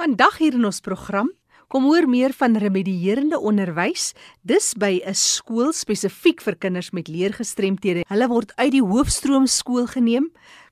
Vandag 0.00 0.38
hier 0.40 0.54
in 0.56 0.64
ons 0.64 0.78
program 0.80 1.26
kom 1.68 1.84
hoor 1.84 2.06
meer 2.08 2.32
van 2.32 2.54
remedierende 2.56 3.36
onderwys, 3.36 4.14
dis 4.48 4.72
by 4.72 5.02
'n 5.04 5.14
skool 5.14 5.74
spesifiek 5.76 6.40
vir 6.40 6.56
kinders 6.56 6.90
met 6.92 7.08
leergestremthede. 7.08 8.06
Hulle 8.08 8.28
word 8.28 8.52
uit 8.56 8.72
die 8.72 8.80
hoofstroom 8.80 9.46
skool 9.46 9.86
geneem, 9.86 10.30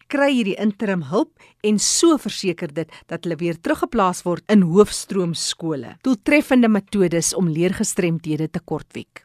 kry 0.09 0.33
hierdie 0.33 0.57
interim 0.57 1.03
hulp 1.13 1.37
en 1.63 1.79
so 1.79 2.17
verseker 2.17 2.73
dit 2.73 2.89
dat 3.07 3.25
hulle 3.25 3.37
weer 3.37 3.61
teruggeplaas 3.61 4.25
word 4.25 4.45
in 4.49 4.63
hoofstroom 4.63 5.35
skole. 5.35 5.99
Doeltreffende 6.03 6.69
metodes 6.69 7.35
om 7.35 7.49
leergestremthede 7.49 8.49
te 8.51 8.61
kortwiek. 8.61 9.23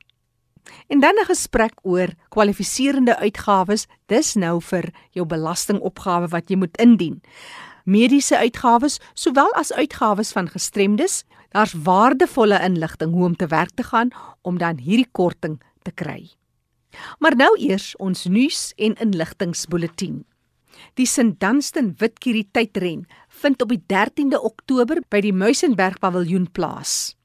En 0.89 0.99
dan 0.99 1.15
'n 1.15 1.31
gesprek 1.31 1.79
oor 1.83 2.09
kwalifiserende 2.29 3.15
uitgawes, 3.15 3.87
dis 4.07 4.35
nou 4.35 4.59
vir 4.59 4.91
jou 5.13 5.25
belastingopgawe 5.25 6.27
wat 6.27 6.49
jy 6.49 6.57
moet 6.57 6.77
indien 6.77 7.21
mediese 7.83 8.37
uitgawes 8.37 8.99
sowel 9.13 9.51
as 9.53 9.73
uitgawes 9.73 10.31
van 10.31 10.49
gestremdes. 10.49 11.23
Daar's 11.49 11.73
waardevolle 11.73 12.59
inligting 12.63 13.11
hoe 13.13 13.25
om 13.25 13.35
te 13.35 13.47
werk 13.47 13.75
te 13.75 13.83
gaan 13.83 14.09
om 14.41 14.57
dan 14.57 14.77
hierdie 14.77 15.09
korting 15.11 15.61
te 15.81 15.91
kry. 15.91 16.31
Maar 17.19 17.35
nou 17.35 17.57
eers 17.57 17.95
ons 17.97 18.25
nuus 18.25 18.71
en 18.75 18.95
inligtingsbulletin. 18.95 20.23
Die 20.97 21.05
St 21.05 21.39
Dunstan 21.39 21.93
Witkerie 21.97 22.47
tydren 22.51 23.05
vind 23.27 23.61
op 23.61 23.69
die 23.73 23.81
13de 23.81 24.39
Oktober 24.41 25.01
by 25.09 25.21
die 25.21 25.33
Muizenberg 25.33 25.99
Paviljoen 26.01 26.49
plaas. 26.51 27.15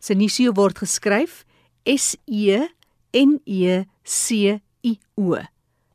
Senisio 0.00 0.52
word 0.56 0.78
geskryf 0.78 1.44
S 1.86 2.16
E 2.26 2.68
N 3.12 3.40
E 3.44 3.84
C 4.04 4.60
I 4.82 4.98
O. 5.16 5.36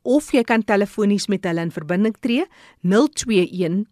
Of 0.02 0.32
jy 0.34 0.42
kan 0.42 0.64
telefonies 0.66 1.28
met 1.28 1.44
hulle 1.46 1.62
in 1.62 1.70
verbinding 1.70 2.16
tree 2.20 2.46
021 2.82 3.86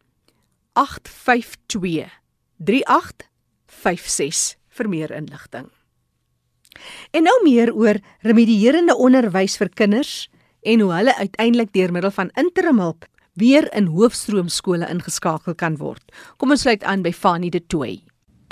852 0.74 2.10
3856 2.58 4.56
vir 4.68 4.88
meer 4.88 5.10
inligting. 5.14 5.70
En 7.10 7.26
nou 7.26 7.36
meer 7.44 7.72
oor 7.74 7.98
remedierende 8.26 8.96
onderwys 8.96 9.56
vir 9.60 9.70
kinders 9.74 10.28
en 10.62 10.82
hoe 10.84 10.92
hulle 10.92 11.16
uiteindelik 11.16 11.72
deur 11.72 11.92
middel 11.92 12.12
van 12.14 12.30
interim 12.38 12.80
hulp 12.82 13.06
weer 13.40 13.66
in 13.76 13.88
hoofstroomskole 13.90 14.86
ingeskakel 14.92 15.56
kan 15.56 15.78
word. 15.80 16.04
Kom 16.36 16.52
ons 16.52 16.62
sluit 16.66 16.84
aan 16.84 17.02
by 17.02 17.12
Fanie 17.16 17.50
de 17.50 17.62
Tooi. 17.66 18.02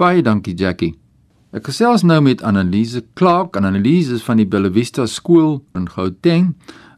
Baie 0.01 0.25
dankie 0.25 0.57
Jackie. 0.57 0.95
Ek 1.57 1.71
gesels 1.71 2.03
nou 2.05 2.19
met 2.21 2.43
Annelise 2.45 3.01
Clark, 3.17 3.57
Annelise 3.57 4.19
is 4.19 4.25
van 4.27 4.37
die 4.37 4.45
Bella 4.49 4.69
Vista 4.69 5.07
skool 5.09 5.63
in 5.79 5.87
Gauteng. 5.89 6.51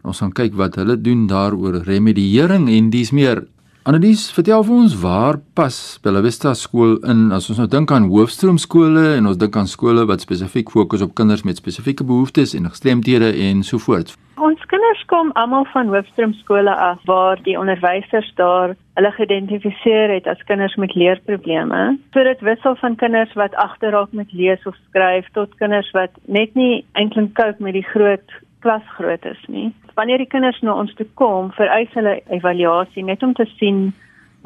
Ons 0.02 0.24
gaan 0.24 0.32
kyk 0.34 0.56
wat 0.58 0.74
hulle 0.80 0.96
doen 0.98 1.28
daaroor 1.30 1.84
remediering 1.86 2.66
en 2.72 2.88
dis 2.90 3.12
meer. 3.14 3.44
Annelies, 3.86 4.26
vertel 4.34 4.64
vir 4.66 4.74
ons 4.74 4.96
waar 4.98 5.38
pas 5.54 5.76
Bella 6.02 6.24
Vista 6.26 6.50
skool 6.58 6.96
in 7.06 7.28
as 7.30 7.46
ons 7.46 7.62
nou 7.62 7.68
dink 7.70 7.94
aan 7.94 8.08
hoofstroomskole 8.10 9.04
en 9.20 9.30
ons 9.30 9.38
dink 9.38 9.54
aan 9.54 9.70
skole 9.70 10.02
wat 10.10 10.26
spesifiek 10.26 10.74
fokus 10.74 11.06
op 11.06 11.14
kinders 11.14 11.46
met 11.46 11.62
spesifieke 11.62 12.04
behoeftes 12.04 12.56
en 12.58 12.66
gestremthede 12.66 13.30
en 13.46 13.62
so 13.62 13.78
voort. 13.78 14.16
Ons 14.34 14.66
kinders 14.66 14.89
kom 15.10 15.32
almal 15.34 15.65
van 15.72 15.91
hoofstroomskole 15.91 16.75
af 16.75 17.00
waar 17.10 17.41
die 17.43 17.59
onderwysers 17.59 18.31
daar 18.38 18.76
hulle 18.94 19.10
geïdentifiseer 19.16 20.15
het 20.15 20.28
as 20.31 20.44
kinders 20.47 20.76
met 20.78 20.94
leerprobleme. 20.94 21.98
So 22.15 22.22
dit 22.22 22.47
wissel 22.47 22.76
van 22.78 22.97
kinders 22.97 23.34
wat 23.34 23.59
agterraak 23.59 24.12
met 24.12 24.32
lees 24.32 24.62
of 24.71 24.78
skryf 24.88 25.26
tot 25.34 25.59
kinders 25.59 25.91
wat 25.98 26.15
net 26.25 26.54
nie 26.54 26.84
eintlik 26.93 27.34
cope 27.34 27.62
met 27.62 27.75
die 27.75 27.87
groot 27.91 28.38
klasgroottes 28.60 29.43
nie 29.48 29.72
wanneer 30.00 30.22
die 30.22 30.31
kinders 30.32 30.60
na 30.65 30.76
ons 30.81 30.93
toe 30.97 31.06
kom, 31.21 31.50
vereis 31.56 31.91
hulle 31.97 32.21
evaluasie 32.32 33.04
net 33.04 33.22
om 33.27 33.34
te 33.37 33.44
sien 33.59 33.91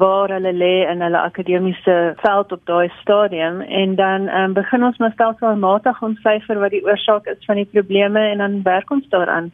waar 0.01 0.33
hulle 0.33 0.51
lê 0.51 0.73
in 0.91 1.03
hulle 1.05 1.21
akademiese 1.21 1.95
veld 2.19 2.51
op 2.51 2.63
daai 2.67 2.89
stadium 3.01 3.61
en 3.63 3.95
dan 3.95 4.27
um, 4.39 4.55
begin 4.57 4.83
ons 4.83 4.97
maar 4.99 5.13
stelselmatig 5.15 6.01
ontsyfer 6.03 6.59
wat 6.63 6.75
die 6.75 6.83
oorsaak 6.83 7.29
is 7.31 7.47
van 7.47 7.61
die 7.61 7.69
probleme 7.71 8.25
en 8.33 8.43
dan 8.43 8.57
werk 8.67 8.91
ons 8.91 9.07
daaraan. 9.13 9.53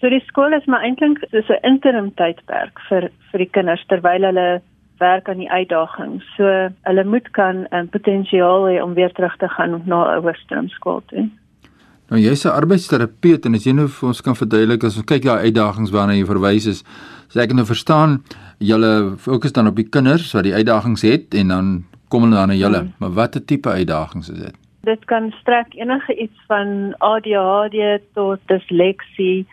So 0.00 0.08
die 0.08 0.22
skool 0.28 0.54
is 0.54 0.66
maar 0.70 0.84
eintlik 0.86 1.18
so 1.30 1.52
'n 1.54 1.66
interim 1.66 2.10
tydperk 2.14 2.78
vir 2.88 3.10
vir 3.30 3.38
die 3.38 3.50
kinders 3.50 3.84
terwyl 3.88 4.22
hulle 4.22 4.60
werk 4.98 5.28
aan 5.28 5.38
die 5.38 5.50
uitdagings. 5.50 6.24
So 6.36 6.44
hulle 6.82 7.04
moet 7.04 7.30
kan 7.30 7.66
um, 7.72 7.88
potensiaal 7.88 8.68
hê 8.70 8.82
om 8.82 8.94
weer 8.94 9.12
terug 9.12 9.36
te 9.36 9.48
gaan 9.48 9.82
na 9.86 10.16
'n 10.16 10.22
hoërskool 10.22 11.02
toe. 11.06 11.28
Nou 12.10 12.20
jy's 12.20 12.44
'n 12.44 12.56
arbeidsterapeut 12.60 13.46
en 13.46 13.54
as 13.54 13.64
jy 13.64 13.72
nou 13.72 13.88
vir 13.88 14.08
ons 14.08 14.20
kan 14.20 14.34
verduidelik 14.34 14.84
as 14.84 14.96
ons 14.96 15.04
kyk 15.04 15.24
na 15.24 15.44
uitdagings 15.44 15.90
waarna 15.90 16.14
jy 16.14 16.24
verwys 16.24 16.66
is, 16.66 16.84
sê 17.28 17.40
ek 17.42 17.52
nou 17.52 17.64
verstaan 17.64 18.22
julle 18.58 19.16
fokus 19.16 19.52
dan 19.52 19.66
op 19.66 19.76
die 19.76 19.88
kinders 19.88 20.32
wat 20.32 20.44
die 20.44 20.54
uitdagings 20.54 21.02
het 21.02 21.34
en 21.34 21.48
dan 21.48 21.84
kom 22.08 22.22
hulle 22.22 22.34
dan 22.34 22.48
na 22.48 22.54
julle. 22.54 22.78
Hmm. 22.78 22.92
Maar 22.98 23.10
watter 23.10 23.44
tipe 23.44 23.68
uitdagings 23.68 24.30
is 24.30 24.38
dit? 24.38 24.54
Dit 24.84 25.04
kan 25.04 25.34
strek 25.40 25.74
enige 25.74 26.14
iets 26.14 26.38
van 26.46 26.94
ADHD 26.98 28.00
tot 28.14 28.40
disleksie 28.46 29.46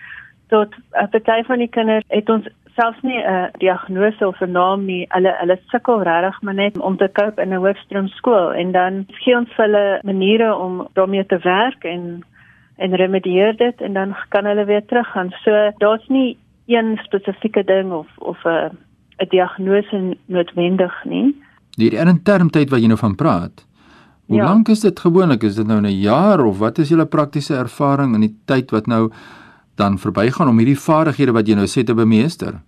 tot 0.56 0.76
'n 0.94 1.10
party 1.12 1.42
van 1.50 1.60
die 1.64 1.74
kinders 1.78 2.06
het 2.08 2.30
ons 2.30 2.48
selfs 2.76 3.02
nie 3.02 3.22
'n 3.24 3.50
diagnose 3.64 4.28
of 4.28 4.42
'n 4.42 4.52
naam 4.52 4.86
nie. 4.86 5.06
Hulle 5.10 5.34
hulle 5.40 5.58
sukkel 5.72 6.04
regtig 6.04 6.42
maar 6.42 6.54
net 6.54 6.80
om 6.80 6.98
te 6.98 7.10
cope 7.14 7.42
in 7.42 7.54
'n 7.54 7.64
hoofstroomskool 7.66 8.54
en 8.54 8.72
dan 8.72 9.06
gee 9.08 9.36
ons 9.36 9.56
hulle 9.56 10.00
maniere 10.04 10.56
om 10.56 10.88
daarmee 10.94 11.26
te 11.26 11.40
werk 11.44 11.84
en 11.84 12.24
en 12.78 12.96
remedieer 12.96 13.56
dit 13.58 13.82
en 13.82 13.94
dan 13.94 14.16
kan 14.30 14.46
hulle 14.46 14.66
weer 14.66 14.86
teruggaan. 14.86 15.30
So 15.44 15.72
daar's 15.78 16.08
nie 16.08 16.38
een 16.66 17.00
spesifieke 17.04 17.64
ding 17.64 17.92
of 17.92 18.08
of 18.18 18.44
'n 18.44 18.78
'n 19.18 19.30
diagnose 19.30 20.18
noodwendig 20.26 21.04
nie. 21.04 21.36
Die 21.78 21.96
interne 21.96 22.50
wat 22.52 22.80
jy 22.80 22.88
nou 22.88 22.98
van 22.98 23.16
praat. 23.16 23.66
Hoe 24.26 24.38
ja. 24.38 24.44
lank 24.44 24.68
is 24.68 24.80
dit 24.80 25.00
gewoonlik? 25.00 25.44
Is 25.44 25.56
dit 25.56 25.68
nou 25.68 25.82
'n 25.82 26.02
jaar 26.02 26.46
of 26.46 26.58
wat 26.58 26.78
is 26.78 26.90
julle 26.90 27.06
praktiese 27.06 27.56
ervaring 27.56 28.14
in 28.14 28.22
die 28.22 28.36
tyd 28.46 28.72
wat 28.72 28.88
nou 28.88 29.12
dan 29.76 29.98
verbygaan 29.98 30.48
om 30.48 30.58
hierdie 30.58 30.80
vaardighede 30.80 31.36
wat 31.36 31.48
jy 31.48 31.56
nou 31.56 31.68
sê 31.68 31.84
te 31.84 31.94
bemeester? 31.94 32.60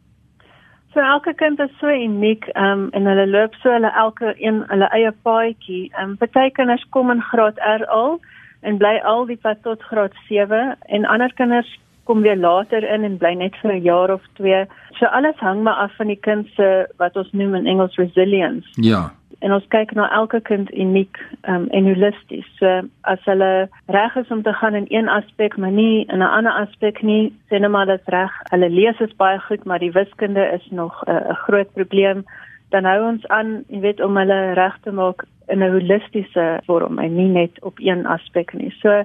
So 0.94 1.04
elke 1.04 1.34
kind 1.38 1.60
is 1.60 1.74
so 1.80 1.88
uniek, 1.88 2.48
ehm 2.56 2.88
um, 2.88 2.88
en 2.98 3.06
hulle 3.06 3.28
loop 3.28 3.56
so 3.62 3.70
hulle 3.70 3.92
elke 4.04 4.34
een 4.38 4.64
hulle 4.72 4.88
eie 4.98 5.12
paadjie. 5.28 5.92
Ehm 5.94 6.16
um, 6.16 6.18
party 6.18 6.50
kinders 6.60 6.86
kom 6.90 7.12
in 7.12 7.22
graad 7.22 7.60
R 7.62 7.86
al 7.86 8.20
en 8.62 8.78
bly 8.78 8.96
al 9.04 9.26
die 9.26 9.38
pad 9.38 9.62
tot 9.64 9.84
graad 9.92 10.16
7 10.30 10.78
en 10.98 11.06
ander 11.06 11.34
kinders 11.34 11.70
kom 12.04 12.22
weer 12.22 12.38
later 12.38 12.84
in 12.94 13.04
en 13.04 13.18
bly 13.18 13.34
net 13.34 13.56
vir 13.62 13.74
'n 13.74 13.84
jaar 13.84 14.14
of 14.14 14.22
twee. 14.34 14.66
So 15.00 15.06
alles 15.06 15.36
hang 15.36 15.64
maar 15.64 15.80
af 15.86 15.96
van 15.96 16.08
die 16.08 16.22
kind 16.30 16.48
se 16.56 16.88
wat 16.98 17.16
ons 17.16 17.32
noem 17.32 17.56
in 17.56 17.68
Engels 17.68 17.96
resilience. 17.96 18.68
Ja 18.76 19.12
en 19.40 19.54
ons 19.54 19.68
kyk 19.74 19.94
na 19.96 20.08
elke 20.16 20.40
kind 20.42 20.70
uniek 20.74 21.20
um, 21.50 21.68
en 21.76 21.90
holisties. 21.90 22.48
So 22.60 22.82
as 23.02 23.22
hulle 23.30 23.70
reg 23.94 24.16
is 24.16 24.32
om 24.34 24.42
te 24.44 24.54
gaan 24.54 24.76
in 24.76 24.88
een 24.90 25.10
aspek, 25.10 25.58
maar 25.58 25.72
nie 25.72 26.06
in 26.08 26.20
'n 26.20 26.34
ander 26.38 26.52
aspek 26.52 27.02
nie, 27.04 27.34
sê 27.50 27.60
net 27.60 27.72
maar 27.72 27.86
dat 27.86 28.02
reg. 28.06 28.32
Hulle 28.50 28.70
lees 28.70 29.00
is 29.00 29.16
baie 29.16 29.40
goed, 29.40 29.66
maar 29.66 29.80
die 29.80 29.92
wiskunde 29.92 30.44
is 30.54 30.68
nog 30.72 31.04
'n 31.06 31.12
uh, 31.12 31.36
groot 31.46 31.74
probleem. 31.74 32.26
Dan 32.70 32.86
hou 32.86 33.08
ons 33.08 33.28
aan, 33.28 33.64
jy 33.68 33.80
weet, 33.80 34.02
om 34.02 34.18
hulle 34.18 34.54
reg 34.54 34.78
te 34.82 34.92
maak 34.92 35.24
in 35.48 35.64
'n 35.64 35.72
holistiese 35.72 36.60
vorm 36.66 37.00
en 37.00 37.16
nie 37.16 37.30
net 37.30 37.64
op 37.64 37.80
een 37.80 38.06
aspek 38.06 38.54
nie. 38.54 38.72
So 38.82 39.04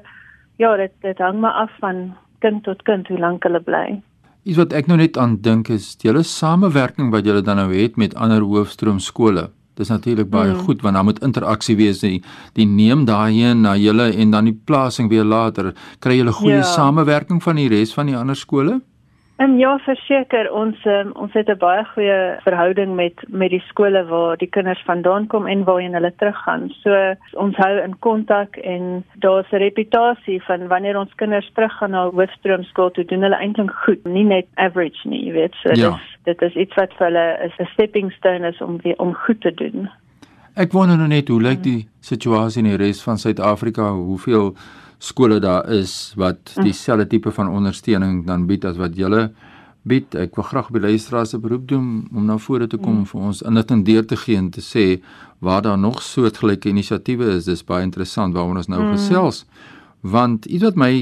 ja, 0.56 0.76
dit 0.76 0.92
dit 1.00 1.18
hang 1.18 1.40
maar 1.40 1.52
af 1.52 1.70
van 1.80 2.14
kind 2.38 2.62
tot 2.64 2.82
kind 2.82 3.08
hoe 3.08 3.18
lank 3.18 3.42
hulle 3.42 3.60
bly. 3.60 4.02
Iets 4.42 4.56
wat 4.56 4.72
ek 4.72 4.86
nou 4.86 4.98
net 4.98 5.18
aan 5.18 5.36
dink 5.36 5.68
is 5.68 5.96
julle 6.02 6.22
samewerking 6.22 7.10
wat 7.10 7.24
julle 7.24 7.42
dan 7.42 7.56
nou 7.56 7.70
het 7.74 7.96
met 7.96 8.14
ander 8.14 8.40
hoofstroom 8.40 8.98
skole. 8.98 9.50
Dis 9.80 9.88
natuurlik 9.88 10.28
baie 10.30 10.52
mm. 10.52 10.64
goed 10.66 10.82
want 10.84 10.98
dan 10.98 11.04
moet 11.08 11.22
interaksie 11.24 11.76
wees 11.76 12.02
die, 12.04 12.22
die 12.58 12.66
neem 12.68 13.06
daarheen 13.08 13.62
na 13.64 13.76
julle 13.76 14.10
en 14.12 14.30
dan 14.30 14.50
die 14.50 14.56
plasing 14.68 15.08
weer 15.08 15.24
later 15.24 15.72
kry 15.98 16.18
julle 16.18 16.32
goeie 16.32 16.60
ja. 16.60 16.68
samewerking 16.74 17.42
van 17.42 17.56
die 17.56 17.68
res 17.72 17.94
van 17.96 18.10
die 18.10 18.16
ander 18.16 18.36
skole? 18.36 18.80
En 19.36 19.56
ja, 19.58 19.78
verseker 19.82 20.50
ons 20.52 20.76
um, 20.86 21.12
ons 21.18 21.32
het 21.32 21.48
'n 21.48 21.58
baie 21.58 21.84
goeie 21.94 22.36
verhouding 22.44 22.94
met 22.94 23.14
met 23.28 23.50
die 23.50 23.62
skole 23.68 24.04
waar 24.04 24.36
die 24.36 24.48
kinders 24.48 24.82
vandaan 24.84 25.26
kom 25.26 25.46
en 25.46 25.64
waarheen 25.64 25.94
hulle 25.94 26.12
teruggaan. 26.16 26.68
So 26.82 27.14
ons 27.32 27.56
hou 27.56 27.80
in 27.82 27.98
kontak 27.98 28.56
en 28.56 29.04
daar's 29.14 29.50
'n 29.52 29.56
reputasie 29.56 30.42
van 30.42 30.68
wanneer 30.68 30.98
ons 30.98 31.14
kinders 31.14 31.50
teruggaan 31.52 31.90
na 31.90 32.10
Hoofstroom 32.10 32.62
skool 32.62 32.90
toe 32.90 33.04
doen 33.04 33.22
hulle 33.22 33.36
eintlik 33.36 33.70
goed, 33.70 34.04
nie 34.04 34.24
net 34.24 34.46
average 34.54 35.08
nie, 35.08 35.24
jy 35.24 35.32
weet. 35.32 35.54
So 35.54 35.68
ja. 35.68 35.90
dis 35.90 36.18
dit 36.24 36.42
is 36.42 36.54
iets 36.54 36.74
wat 36.74 36.92
vir 36.92 37.06
hulle 37.06 37.38
is 37.44 37.58
'n 37.58 37.72
stepping 37.72 38.12
stone 38.12 38.48
is 38.48 38.60
om 38.60 38.78
weer 38.82 38.98
om 38.98 39.14
goed 39.14 39.40
te 39.40 39.54
doen. 39.54 39.90
Ek 40.54 40.72
wonder 40.72 40.96
nou 40.96 41.08
net 41.08 41.28
hoe 41.28 41.42
lyk 41.42 41.62
die 41.62 41.88
situasie 42.00 42.62
in 42.62 42.68
die 42.68 42.76
res 42.76 43.02
van 43.02 43.18
Suid-Afrika? 43.18 43.90
Hoeveel 43.90 44.54
skole 45.02 45.40
daar 45.42 45.66
is 45.70 46.12
wat 46.16 46.54
hm. 46.54 46.62
dieselfde 46.68 47.06
tipe 47.10 47.32
van 47.34 47.50
ondersteuning 47.50 48.22
dan 48.26 48.46
bied 48.46 48.64
as 48.64 48.78
wat 48.78 48.96
julle 48.96 49.30
bied. 49.82 50.14
Ek 50.14 50.36
wil 50.38 50.46
graag 50.46 50.70
by 50.74 50.82
luisteraars 50.84 51.34
se 51.34 51.40
beroep 51.42 51.66
doen 51.70 51.86
om 52.14 52.26
na 52.28 52.38
vore 52.38 52.68
te 52.70 52.78
kom 52.78 53.02
mm. 53.02 53.08
vir 53.10 53.26
ons 53.30 53.42
inligting 53.48 53.82
deur 53.86 54.06
te 54.06 54.18
gee 54.20 54.38
en 54.38 54.50
te 54.54 54.62
sê 54.62 54.86
waar 55.42 55.64
daar 55.66 55.78
nog 55.78 56.02
soortgelyke 56.06 56.70
inisiatiewe 56.70 57.32
is. 57.36 57.48
Dis 57.50 57.64
baie 57.66 57.82
interessant 57.86 58.34
waaroor 58.36 58.62
ons 58.62 58.70
nou 58.70 58.82
mm. 58.82 58.94
gesels. 58.94 59.42
Want 60.00 60.46
iets 60.46 60.62
wat 60.68 60.78
my 60.78 60.92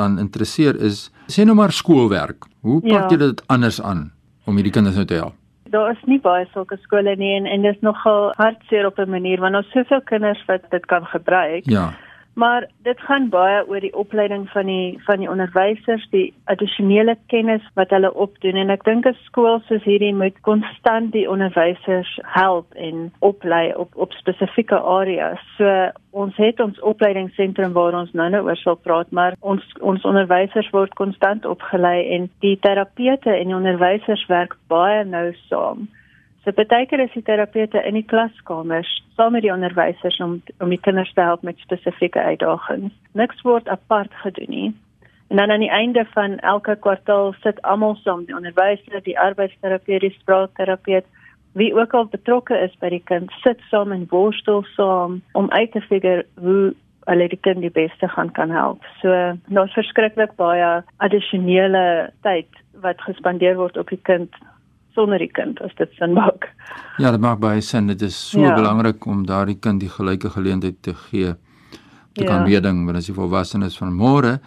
dan 0.00 0.18
interesseer 0.18 0.78
is 0.80 1.08
sê 1.32 1.44
nou 1.44 1.56
maar 1.58 1.72
skoolwerk. 1.72 2.48
Hoe 2.64 2.80
pak 2.80 3.10
ja. 3.10 3.10
jy 3.12 3.20
dit 3.26 3.42
anders 3.52 3.80
aan 3.82 4.08
om 4.48 4.56
hierdie 4.56 4.72
kinders 4.72 4.96
nou 4.96 5.06
te 5.08 5.20
help? 5.20 5.36
Daar 5.74 5.90
is 5.90 6.00
nie 6.08 6.20
baie 6.22 6.46
sulke 6.52 6.78
skole 6.84 7.16
nie 7.20 7.34
en 7.36 7.46
en 7.50 7.64
dit 7.66 7.76
is 7.76 7.84
nogal 7.84 8.32
hartseer 8.40 8.86
op 8.86 8.98
'n 8.98 9.10
manier 9.10 9.40
want 9.40 9.56
ons 9.56 9.70
soveel 9.76 10.00
kinders 10.08 10.40
wat 10.48 10.64
dit 10.70 10.86
kan 10.86 11.04
gebruik. 11.12 11.68
Ja. 11.68 11.92
Maar 12.34 12.66
dit 12.82 13.00
gaan 13.00 13.28
baie 13.28 13.68
oor 13.68 13.80
die 13.80 13.94
opleiding 13.94 14.48
van 14.50 14.66
die 14.66 14.98
van 15.06 15.22
die 15.22 15.30
onderwysers, 15.30 16.06
die 16.10 16.32
addisionele 16.50 17.14
kennis 17.26 17.62
wat 17.78 17.94
hulle 17.94 18.10
opdoen 18.14 18.58
en 18.58 18.74
ek 18.74 18.82
dink 18.84 19.06
'n 19.06 19.16
skool 19.26 19.60
soos 19.68 19.86
hierdie 19.86 20.14
moet 20.14 20.40
konstant 20.40 21.12
die 21.12 21.30
onderwysers 21.30 22.18
help 22.22 22.74
en 22.74 23.12
oplei 23.18 23.74
op 23.74 23.94
op 23.94 24.12
spesifieke 24.12 24.78
areas. 24.78 25.38
So 25.56 25.90
ons 26.10 26.36
het 26.36 26.60
ons 26.60 26.80
opleidingsentrum 26.80 27.72
waar 27.72 27.94
ons 27.94 28.12
nou-nou 28.12 28.44
oor 28.44 28.56
sal 28.56 28.76
praat, 28.76 29.10
maar 29.10 29.34
ons 29.40 29.62
ons 29.80 30.04
onderwysers 30.04 30.70
word 30.70 30.94
konstant 30.94 31.44
opgelei 31.44 32.08
en 32.16 32.30
die 32.40 32.58
terapeute 32.58 33.30
en 33.30 33.46
die 33.46 33.56
onderwysers 33.56 34.26
werk 34.26 34.56
baie 34.66 35.04
nou 35.04 35.32
saam. 35.48 35.88
So 36.44 36.52
baie 36.52 36.84
keer 36.84 37.00
is 37.00 37.12
die 37.16 37.24
terapeute 37.24 37.80
in 37.88 37.96
die 37.96 38.04
klaskamers 38.04 38.88
saam 39.16 39.32
met 39.32 39.46
die 39.46 39.52
onderwysers 39.52 40.18
om 40.20 40.42
om 40.60 40.68
die 40.68 40.80
kinders 40.86 41.12
te 41.16 41.24
help 41.24 41.42
met 41.42 41.62
spesifieke 41.64 42.20
uitdagings. 42.20 42.92
Niks 43.16 43.40
word 43.48 43.68
apart 43.72 44.12
gedoen 44.20 44.52
nie. 44.52 44.74
En 45.32 45.40
dan 45.40 45.50
aan 45.50 45.64
die 45.64 45.72
einde 45.72 46.04
van 46.12 46.36
elke 46.38 46.76
kwartaal 46.76 47.32
sit 47.40 47.62
almal 47.62 47.96
saam, 48.02 48.26
die 48.28 48.36
onderwyser, 48.36 49.00
die 49.08 49.16
arbeidsterapeut, 49.18 50.04
die 50.04 50.12
spraakterapeut, 50.18 51.08
wie 51.56 51.72
ook 51.72 51.94
al 51.94 52.12
betrokke 52.12 52.58
is 52.60 52.76
by 52.82 52.92
die 52.92 53.02
kind, 53.08 53.32
sit 53.40 53.64
saam 53.70 53.96
en 53.96 54.04
worstel 54.10 54.66
saam 54.76 55.22
om 55.32 55.50
uit 55.50 55.72
te 55.72 55.80
figure 55.80 56.26
hoe 56.40 56.74
hulle 57.08 57.28
die 57.28 57.40
kind 57.40 57.64
die 57.64 57.72
beste 57.72 58.08
gaan 58.08 58.32
kan 58.36 58.52
help. 58.52 58.84
So 59.00 59.08
daar's 59.48 59.72
verskriklik 59.72 60.36
baie 60.36 60.82
addisionele 60.96 62.12
tyd 62.20 62.64
wat 62.84 63.00
gespandeer 63.08 63.56
word 63.56 63.80
op 63.80 63.88
die 63.88 64.02
kind 64.02 64.44
sonder 64.94 65.18
die 65.18 65.30
kind 65.30 65.60
as 65.64 65.74
dit 65.78 65.90
sin 65.98 66.14
maak. 66.16 66.48
Ja, 66.98 67.10
dit 67.10 67.20
maak 67.22 67.40
baie 67.42 67.62
sin. 67.62 67.90
Dit 67.90 68.02
is 68.02 68.16
so 68.30 68.40
ja. 68.40 68.54
belangrik 68.54 69.06
om 69.06 69.24
daardie 69.26 69.58
kind 69.58 69.82
die 69.82 69.90
gelyke 69.90 70.30
geleentheid 70.30 70.82
te 70.82 70.94
gee 71.08 71.34
te 72.14 72.22
ja. 72.22 72.28
kan 72.30 72.44
meeding 72.46 72.84
wanneer 72.86 73.02
hy 73.02 73.14
volwasse 73.16 73.58
is 73.66 73.78
van 73.78 73.94
môre. 73.94 74.38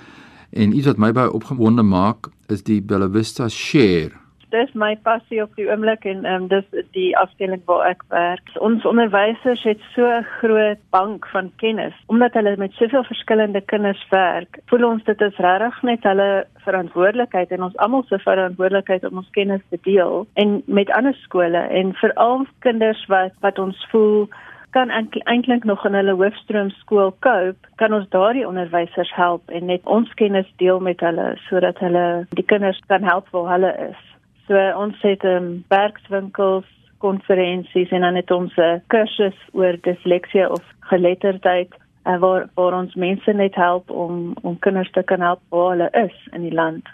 En 0.52 0.72
iets 0.76 0.88
wat 0.88 0.98
my 0.98 1.12
baie 1.12 1.32
opgewonde 1.32 1.84
maak 1.84 2.32
is 2.48 2.64
die 2.64 2.80
Bella 2.82 3.10
Vista 3.12 3.50
Share 3.52 4.27
dis 4.50 4.74
my 4.74 4.96
passie 5.04 5.42
op 5.44 5.56
die 5.60 5.68
oomblik 5.70 6.06
en 6.06 6.26
ehm 6.26 6.44
um, 6.44 6.48
dis 6.52 6.86
die 6.96 7.12
afdeling 7.18 7.62
waar 7.66 7.86
ek 7.90 8.04
werk. 8.14 8.52
Ons 8.64 8.86
onderwysers 8.86 9.64
het 9.64 9.82
so 9.96 10.08
'n 10.08 10.24
groot 10.40 10.82
bank 10.90 11.28
van 11.28 11.52
kennis 11.56 11.94
omdat 12.08 12.34
hulle 12.34 12.58
met 12.58 12.74
soveel 12.74 13.04
verskillende 13.04 13.62
kinders 13.62 14.06
werk. 14.10 14.60
Voel 14.66 14.88
ons 14.88 15.04
dit 15.04 15.22
is 15.22 15.38
regtig 15.38 15.82
net 15.84 16.04
hulle 16.04 16.46
verantwoordelikheid 16.66 17.52
en 17.52 17.64
ons 17.64 17.78
almal 17.78 18.04
se 18.04 18.20
verantwoordelikheid 18.20 19.04
om 19.04 19.18
ons 19.18 19.30
kennis 19.32 19.62
te 19.70 19.80
deel 19.82 20.28
en 20.34 20.62
met 20.66 20.90
ander 20.92 21.14
skole 21.14 21.64
en 21.80 21.94
veral 21.94 22.46
kinders 22.60 23.06
wat 23.08 23.34
wat 23.42 23.60
ons 23.60 23.88
voel 23.92 24.28
kan 24.70 24.90
eintlik 25.24 25.64
nog 25.64 25.86
in 25.86 25.94
hulle 25.94 26.14
hoofstroom 26.14 26.70
skool 26.70 27.16
koop, 27.20 27.56
kan 27.76 27.94
ons 27.94 28.10
daardie 28.10 28.48
onderwysers 28.48 29.14
help 29.16 29.50
en 29.50 29.66
net 29.66 29.82
ons 29.84 30.14
kennis 30.14 30.50
deel 30.62 30.80
met 30.80 31.00
hulle 31.00 31.32
sodat 31.48 31.80
hulle 31.80 32.04
die 32.30 32.46
kinders 32.46 32.82
kan 32.92 33.04
help 33.04 33.32
waar 33.32 33.52
hulle 33.56 33.74
is. 33.90 34.04
So 34.48 34.56
ons 34.76 34.96
het 35.02 35.24
'n 35.24 35.28
um, 35.28 35.64
werkswinkels, 35.68 36.66
konferensies 36.98 37.90
en 37.90 38.02
dan 38.02 38.16
het 38.16 38.32
ons 38.32 38.54
'n 38.56 38.82
kursus 38.88 39.38
oor 39.52 39.78
disleksie 39.82 40.50
of 40.50 40.64
geletterdheid 40.80 41.74
uh, 42.06 42.20
waar 42.20 42.50
waar 42.54 42.74
ons 42.74 42.96
mense 42.96 43.32
net 43.34 43.56
help 43.56 43.90
om 43.90 44.34
om 44.42 44.60
kinders 44.60 44.92
te 44.92 45.04
kan 45.04 45.22
help 45.22 45.42
waar 45.50 45.70
hulle 45.70 45.90
is 45.92 46.28
in 46.32 46.42
die 46.42 46.54
land. 46.54 46.90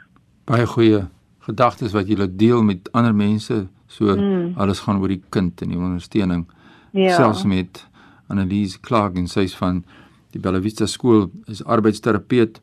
Baie 0.46 0.66
goeie 0.66 1.08
gedagtes 1.40 1.94
wat 1.94 2.08
jy 2.08 2.28
deel 2.36 2.64
met 2.64 2.90
ander 2.92 3.16
mense. 3.16 3.68
So 3.88 4.16
mm. 4.16 4.54
alles 4.58 4.80
gaan 4.80 5.00
oor 5.02 5.08
die 5.08 5.24
kind 5.30 5.62
en 5.62 5.70
die 5.70 5.78
ondersteuning. 5.78 6.48
Ja. 6.92 7.16
Selfs 7.16 7.44
met 7.44 7.88
Annelies 8.28 8.80
Clark 8.80 9.16
en 9.16 9.28
sy's 9.28 9.56
van 9.56 9.84
die 10.32 10.40
Bella 10.42 10.62
Vista 10.62 10.86
skool 10.86 11.30
is 11.46 11.64
arbeidsterapeut 11.66 12.62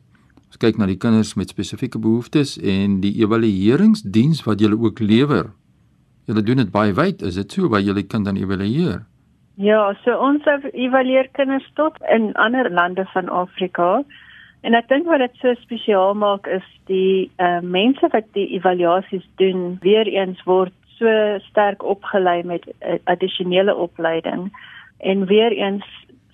Ons 0.51 0.59
kyk 0.59 0.75
na 0.81 0.83
die 0.83 0.99
kinders 0.99 1.37
met 1.39 1.47
spesifieke 1.53 1.99
behoeftes 2.03 2.57
en 2.59 2.97
die 2.99 3.13
evalueringsdiens 3.23 4.41
wat 4.43 4.59
julle 4.59 4.75
ook 4.75 4.99
lewer. 4.99 5.47
Julle 6.27 6.43
doen 6.43 6.59
dit 6.59 6.73
baie 6.73 6.91
wyd, 6.91 7.23
is 7.23 7.37
dit 7.39 7.55
so 7.55 7.69
by 7.71 7.79
julle 7.79 8.03
kind 8.03 8.27
dan 8.27 8.35
evalueer? 8.35 9.05
Ja, 9.55 9.93
so 10.03 10.17
ons 10.19 10.43
evalueer 10.73 11.31
kinders 11.39 11.69
tot 11.79 11.95
in 12.11 12.33
ander 12.35 12.67
lande 12.67 13.07
van 13.13 13.31
Afrika. 13.31 14.03
En 14.67 14.75
ek 14.75 14.91
dink 14.91 15.07
wat 15.07 15.23
dit 15.23 15.39
so 15.39 15.55
spesiaal 15.63 16.19
maak 16.19 16.51
is 16.51 16.67
die 16.91 17.31
uh, 17.39 17.63
mense 17.63 18.11
wat 18.11 18.27
die 18.35 18.49
evaluasies 18.59 19.23
doen, 19.39 19.77
weer 19.87 20.03
eens 20.11 20.43
word 20.43 20.75
so 20.99 21.07
sterk 21.47 21.79
opgelei 21.87 22.41
met 22.43 22.67
uh, 22.67 22.99
addisionele 23.07 23.71
opleiding 23.71 24.49
en 24.99 25.29
weer 25.31 25.55
eens 25.55 25.87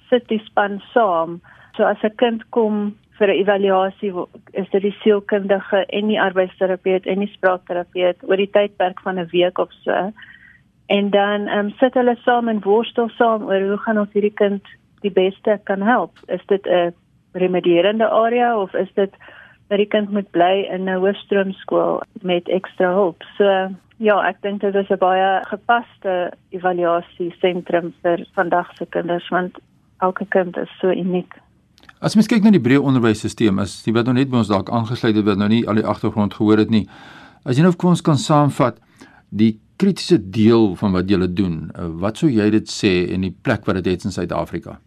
sit 0.10 0.26
die 0.34 0.42
span 0.50 0.82
saam. 0.90 1.38
So 1.78 1.86
as 1.86 2.02
'n 2.02 2.18
kind 2.18 2.50
kom 2.50 2.98
vir 3.18 3.28
'n 3.28 3.40
evaluasie 3.42 4.14
is 4.54 4.70
dit 4.70 4.82
die 4.82 4.96
sielkundige 5.02 5.86
en 5.86 6.08
die 6.08 6.22
arbeidsterapeut 6.22 7.06
en 7.06 7.20
die 7.20 7.34
spraakterapeut 7.34 8.18
oor 8.24 8.38
die 8.38 8.52
tydperk 8.52 9.00
van 9.02 9.20
'n 9.20 9.30
week 9.32 9.58
of 9.58 9.72
so. 9.84 10.12
En 10.88 11.10
dan 11.10 11.48
ehm 11.48 11.66
um, 11.66 11.74
sit 11.80 11.94
hulle 11.94 12.16
saam 12.16 12.48
en 12.48 12.62
worstel 12.64 13.10
saam 13.10 13.44
oor 13.44 13.62
hoe 13.62 13.78
gaan 13.78 14.00
ons 14.00 14.14
hierdie 14.14 14.34
kind 14.34 14.64
die 15.02 15.12
beste 15.12 15.60
kan 15.64 15.82
help? 15.82 16.12
Is 16.28 16.46
dit 16.46 16.68
'n 16.68 16.94
remedierende 17.34 18.10
area 18.10 18.60
of 18.60 18.74
is 18.74 18.94
dit 18.94 19.12
dat 19.68 19.78
die 19.78 19.88
kind 19.88 20.12
moet 20.12 20.32
bly 20.32 20.68
in 20.72 20.90
'n 20.90 21.00
hoofstroomskool 21.00 22.02
met 22.22 22.50
ekstra 22.50 22.94
hulp? 22.94 23.24
So 23.38 23.70
ja, 23.98 24.28
ek 24.30 24.42
dink 24.42 24.62
dit 24.62 24.76
is 24.76 24.90
'n 24.90 24.98
baie 24.98 25.44
gepaste 25.44 26.32
evaluasie 26.50 27.36
sentrum 27.40 27.94
vir 28.02 28.26
vandag 28.34 28.76
se 28.78 28.86
kinders 28.86 29.30
want 29.30 29.58
elke 30.00 30.26
kind 30.26 30.58
is 30.58 30.80
so 30.80 30.90
uniek. 30.90 31.34
As 31.98 32.13
mens 32.13 32.27
kyk 32.30 32.44
na 32.46 32.51
die 32.54 32.62
breë 32.62 32.77
onderwysstelsel, 32.77 33.58
as 33.63 33.80
jy 33.82 33.92
wat 33.96 34.06
nou 34.06 34.13
net 34.13 34.30
by 34.30 34.44
ons 34.44 34.51
dalk 34.51 34.68
aangesluit 34.70 35.16
het 35.18 35.25
wat 35.25 35.39
nou 35.42 35.48
nie 35.50 35.63
al 35.66 35.80
die 35.80 35.86
agtergrond 35.94 36.36
gehoor 36.38 36.62
het 36.62 36.70
nie. 36.70 36.84
As 37.42 37.58
jy 37.58 37.63
nou 37.66 37.72
vir 37.74 37.89
ons 37.89 38.04
kan 38.06 38.20
saamvat 38.22 38.77
die 39.34 39.56
kritiese 39.82 40.20
deel 40.22 40.75
van 40.77 40.94
wat 40.94 41.10
julle 41.10 41.25
doen, 41.25 41.72
uh, 41.74 41.88
wat 42.04 42.22
sou 42.22 42.30
jy 42.30 42.51
dit 42.54 42.70
sê 42.70 42.92
in 43.16 43.25
die 43.25 43.34
plek 43.34 43.66
wat 43.66 43.80
dit 43.80 43.89
het 43.89 44.06
in 44.06 44.13
Suid-Afrika? 44.13 44.77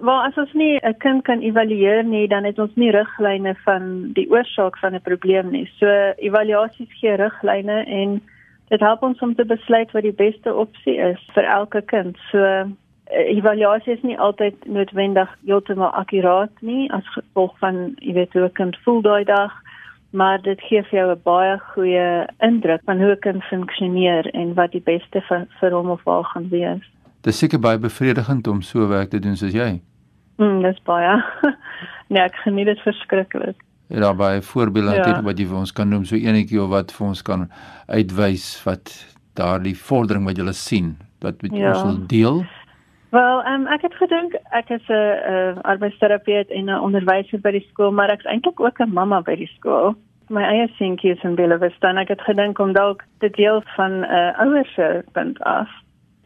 Wel, 0.00 0.24
as 0.24 0.40
ons 0.40 0.54
nie 0.54 0.80
'n 0.80 0.96
kind 1.04 1.24
kan 1.24 1.42
evalueer 1.42 2.04
nie, 2.04 2.26
dan 2.28 2.44
het 2.44 2.58
ons 2.58 2.74
nie 2.76 2.90
riglyne 2.90 3.54
van 3.64 4.12
die 4.14 4.28
oorsaak 4.30 4.78
van 4.78 4.94
'n 4.94 5.04
probleem 5.04 5.50
nie. 5.50 5.68
So 5.78 5.86
evaluasies 6.16 6.92
gee 7.00 7.16
riglyne 7.16 7.84
en 7.84 8.22
dit 8.70 8.80
help 8.80 9.02
ons 9.02 9.18
om 9.20 9.34
te 9.34 9.44
besluit 9.44 9.92
wat 9.92 10.02
die 10.02 10.12
beste 10.12 10.54
opsie 10.54 10.96
is 10.96 11.20
vir 11.34 11.44
elke 11.44 11.82
kind. 11.82 12.16
So 12.30 12.72
evaluasie 13.10 13.92
is 13.92 14.02
nie 14.02 14.18
altyd 14.18 14.66
noodwendig 14.66 15.30
heeltemal 15.46 15.90
akkuraat 15.96 16.52
nie 16.60 16.90
as 16.92 17.06
gevolg 17.14 17.54
van 17.62 17.94
jy 18.04 18.12
weet 18.12 18.32
hoe 18.32 18.44
'n 18.48 18.52
kind 18.60 18.76
voel 18.84 19.00
daai 19.02 19.24
dag, 19.24 19.52
maar 20.10 20.42
dit 20.42 20.60
gee 20.60 20.82
vir 20.82 20.98
jou 20.98 21.10
'n 21.12 21.22
baie 21.24 21.58
goeie 21.58 22.26
indruk 22.38 22.80
van 22.84 22.98
hoe 22.98 23.12
'n 23.12 23.20
kind 23.20 23.44
funksioneer 23.44 24.30
en 24.34 24.54
wat 24.54 24.72
die 24.72 24.84
beste 24.84 25.20
vir, 25.20 25.46
vir 25.60 25.70
hom 25.70 25.90
of 25.90 26.04
haar 26.04 26.24
gaan 26.24 26.48
wees. 26.48 26.84
Dit 27.20 27.32
is 27.32 27.38
seker 27.38 27.58
baie 27.58 27.78
bevredigend 27.78 28.46
om 28.46 28.62
so 28.62 28.88
werk 28.88 29.10
te 29.10 29.18
doen 29.18 29.36
soos 29.36 29.52
jy. 29.52 29.80
Mm, 30.36 30.62
dis 30.62 30.82
baie. 30.82 31.22
nee, 32.10 32.22
ek 32.22 32.34
geniet 32.34 32.66
dit 32.66 32.80
verskriklik. 32.80 33.56
Ja, 33.88 34.00
daar 34.00 34.16
baie 34.16 34.42
voorbeelde 34.42 34.94
ja. 34.94 35.22
wat 35.22 35.38
jy 35.38 35.46
vir 35.46 35.56
ons 35.56 35.72
kan 35.72 35.88
noem, 35.88 36.04
so 36.04 36.14
enetjie 36.14 36.62
of 36.62 36.68
wat 36.68 36.92
vir 36.92 37.06
ons 37.06 37.22
kan 37.22 37.50
uitwys 37.86 38.62
wat 38.64 38.92
daardie 39.38 39.76
vordering 39.76 40.26
wat 40.28 40.36
jy 40.36 40.52
sien, 40.52 40.96
wat 41.24 41.42
met 41.42 41.56
ja. 41.56 41.72
ons 41.72 41.82
wil 41.82 42.06
deel. 42.06 42.44
Wel, 43.10 43.46
um, 43.46 43.66
ek 43.66 43.82
het 43.82 43.94
gedink 43.94 44.34
ek 44.52 44.68
is 44.68 44.88
'n 44.88 44.92
uh, 44.92 45.56
arbeidsterapeut 45.62 46.50
en 46.50 46.64
'n 46.64 46.80
onderwyser 46.80 47.40
by 47.40 47.50
die 47.50 47.66
skool, 47.70 47.92
maar 47.92 48.10
ek's 48.10 48.24
eintlik 48.24 48.60
ook 48.60 48.80
'n 48.80 48.92
mamma 48.92 49.20
by 49.20 49.36
die 49.36 49.52
skool. 49.56 49.94
My 50.28 50.42
eie 50.42 50.68
seentjie 50.76 51.10
is 51.10 51.22
in 51.22 51.34
Bellevista 51.34 51.88
en 51.88 51.96
ek 51.96 52.08
het 52.08 52.20
gedink 52.20 52.58
om 52.58 52.72
dalk 52.72 53.04
te 53.18 53.30
deel 53.30 53.62
van 53.76 54.00
'n 54.00 54.04
uh, 54.04 54.38
ouerse 54.38 55.04
punt 55.12 55.40
af. 55.40 55.68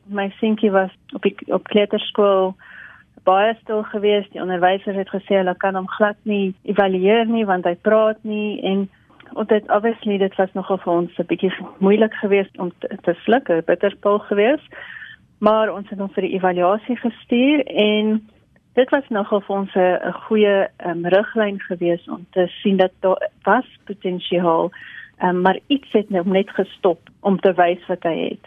My 0.04 0.32
seentjie 0.40 0.70
was 0.70 0.90
op 1.14 1.22
die, 1.22 1.36
op 1.46 1.68
kleuterskool 1.68 2.54
baie 3.22 3.54
stil 3.60 3.82
gewees. 3.82 4.28
Die 4.30 4.42
onderwyser 4.42 4.94
het 4.94 5.08
gesê 5.08 5.38
hulle 5.38 5.54
kan 5.56 5.74
hom 5.74 5.88
glad 5.88 6.16
nie 6.22 6.54
evalueer 6.62 7.26
nie 7.26 7.46
want 7.46 7.64
hy 7.64 7.74
praat 7.74 8.18
nie 8.22 8.62
en 8.62 8.88
en 9.36 9.46
dit 9.46 9.70
obviously 9.70 10.18
dit 10.18 10.34
was 10.34 10.52
nogal 10.52 10.78
vir 10.78 10.92
ons 10.92 11.18
'n 11.18 11.26
bietjie 11.26 11.52
moeilik 11.78 12.14
geweest 12.14 12.58
om 12.58 12.72
te, 12.78 12.88
te 13.02 13.14
sluk, 13.24 13.48
'n 13.48 13.62
bitterpil 13.66 14.18
geweest. 14.18 14.68
Maar 15.42 15.72
ons 15.74 15.88
het 15.90 15.98
hom 15.98 16.10
vir 16.14 16.22
die 16.28 16.36
evaluasie 16.36 16.94
gestuur 17.00 17.64
en 17.66 18.12
dit 18.78 18.92
was 18.94 19.08
nogal 19.10 19.40
vir 19.42 19.56
ons 19.56 19.72
'n 19.74 20.12
goeie 20.26 20.68
um, 20.86 21.06
riglyn 21.14 21.58
geweest 21.60 22.08
om 22.08 22.26
te 22.30 22.46
sien 22.62 22.76
dat 22.76 22.92
daar 23.00 23.28
was 23.42 23.66
potensiaal, 23.84 24.70
um, 25.22 25.40
maar 25.40 25.58
iets 25.66 25.92
het 25.92 26.10
nou 26.10 26.22
net 26.28 26.50
gestop 26.50 27.10
om 27.20 27.40
te 27.40 27.52
wys 27.52 27.82
wat 27.88 28.02
hy 28.02 28.16
het. 28.28 28.46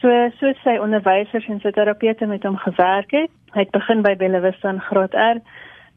So 0.00 0.08
so 0.40 0.52
sy 0.64 0.76
onderwysers 0.78 1.46
en 1.46 1.60
sy 1.60 1.70
terapeute 1.70 2.26
met 2.26 2.42
hom 2.42 2.56
gewerk 2.56 3.10
het. 3.10 3.30
Hy 3.54 3.60
het 3.60 3.70
begin 3.70 4.02
by 4.02 4.16
Bellevista 4.16 4.68
in 4.68 4.80
Graad 4.80 5.14
R. 5.14 5.38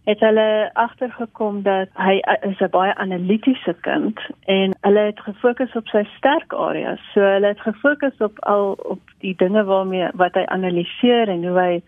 Het 0.04 0.20
hulle 0.20 0.70
agtergekom 0.74 1.62
dat 1.64 1.90
hy 1.94 2.18
is 2.42 2.60
'n 2.60 2.70
baie 2.70 2.96
analitiese 2.96 3.76
kind 3.82 4.20
en 4.46 4.74
hulle 4.82 5.00
het 5.00 5.20
gefokus 5.20 5.76
op 5.76 5.88
sy 5.88 6.04
sterk 6.18 6.54
areas. 6.54 7.00
So 7.14 7.22
hulle 7.22 7.48
het 7.48 7.62
gefokus 7.62 8.18
op 8.18 8.40
al 8.40 8.72
op 8.84 9.00
die 9.20 9.36
dinge 9.36 9.64
waarmee 9.64 10.10
wat 10.14 10.34
hy 10.34 10.46
analiseer 10.46 11.30
en 11.30 11.48
hoe 11.48 11.60
hy 11.60 11.82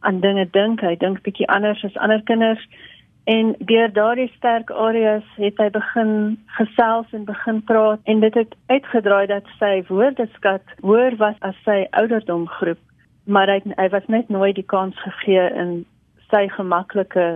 aan 0.00 0.20
dinge 0.20 0.48
dink. 0.50 0.80
Hy 0.80 0.96
dink 0.96 1.22
bietjie 1.22 1.48
anders 1.48 1.84
as 1.84 1.96
ander 1.96 2.22
kinders 2.22 2.68
En 3.28 3.54
deur 3.58 3.92
daardie 3.92 4.30
sterk 4.36 4.70
areas 4.70 5.24
het 5.36 5.58
hy 5.60 5.66
begin 5.70 6.12
gesels 6.56 7.10
en 7.12 7.26
begin 7.28 7.58
praat 7.68 8.00
en 8.08 8.22
dit 8.24 8.34
het 8.40 8.54
uitgedraai 8.72 9.26
dat 9.28 9.50
sy 9.58 9.82
woordeskat 9.90 10.72
hoër 10.80 11.16
was 11.20 11.36
as 11.44 11.58
sy 11.66 11.82
ouderdom 12.00 12.46
groep, 12.48 12.80
maar 13.28 13.52
hy 13.52 13.58
hy 13.76 13.88
was 13.92 14.08
net 14.08 14.32
nooit 14.32 14.56
die 14.56 14.64
kans 14.72 14.96
gegee 15.04 15.44
in 15.64 15.74
sy 16.32 16.46
gemaklike 16.54 17.26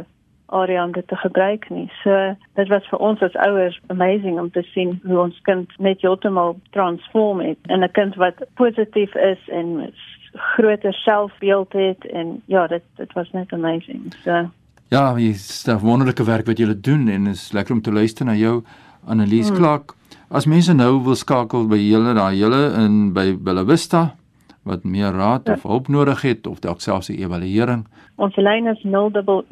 area 0.53 0.85
om 0.85 0.93
dit 0.93 1.09
te 1.09 1.17
gebruik 1.17 1.69
nie. 1.71 1.89
So 2.03 2.35
dit 2.55 2.69
was 2.69 2.87
vir 2.91 2.99
ons 2.99 3.23
as 3.23 3.37
ouers 3.47 3.81
amazing 3.87 4.39
om 4.41 4.51
te 4.51 4.63
sien 4.73 5.01
hoe 5.05 5.19
ons 5.19 5.41
kind 5.49 5.71
net 5.79 6.01
heeltemal 6.05 6.57
transform 6.77 7.41
het 7.41 7.59
in 7.69 7.85
'n 7.85 7.93
kind 7.93 8.15
wat 8.15 8.45
positief 8.55 9.15
is 9.15 9.49
en 9.49 9.93
groter 10.33 10.95
selfbeeld 10.95 11.73
het 11.73 12.07
en 12.07 12.43
ja, 12.47 12.67
dit 12.67 12.83
dit 12.97 13.13
was 13.13 13.31
net 13.31 13.53
amazing. 13.53 14.13
So 14.25 14.49
Ja, 14.89 15.15
dis 15.15 15.65
'n 15.67 15.79
wonderlike 15.79 16.25
werk 16.25 16.47
wat 16.47 16.59
julle 16.59 16.81
doen 16.81 17.09
en 17.09 17.27
is 17.27 17.53
lekker 17.53 17.75
om 17.75 17.83
te 17.83 17.93
luister 17.93 18.25
na 18.25 18.35
jou 18.35 18.63
Annelies 19.07 19.49
hmm. 19.49 19.57
Clark. 19.57 19.95
As 20.29 20.47
mense 20.47 20.73
nou 20.73 21.03
wil 21.03 21.15
skakel 21.15 21.67
by 21.67 21.77
julle 21.77 22.15
daar 22.15 22.35
julle 22.35 22.73
in 22.85 23.13
by 23.13 23.37
Bella 23.37 23.65
Vista 23.65 24.15
wat 24.63 24.85
meer 24.85 25.11
raad 25.11 25.49
of 25.49 25.63
hulp 25.63 25.89
nodig 25.89 26.23
het 26.23 26.47
of 26.47 26.61
dalk 26.61 26.81
selfs 26.81 27.09
'n 27.09 27.19
evaluering. 27.19 27.87
Ons 28.17 28.37
lyn 28.37 28.67
is 28.67 28.83
011 28.83 29.45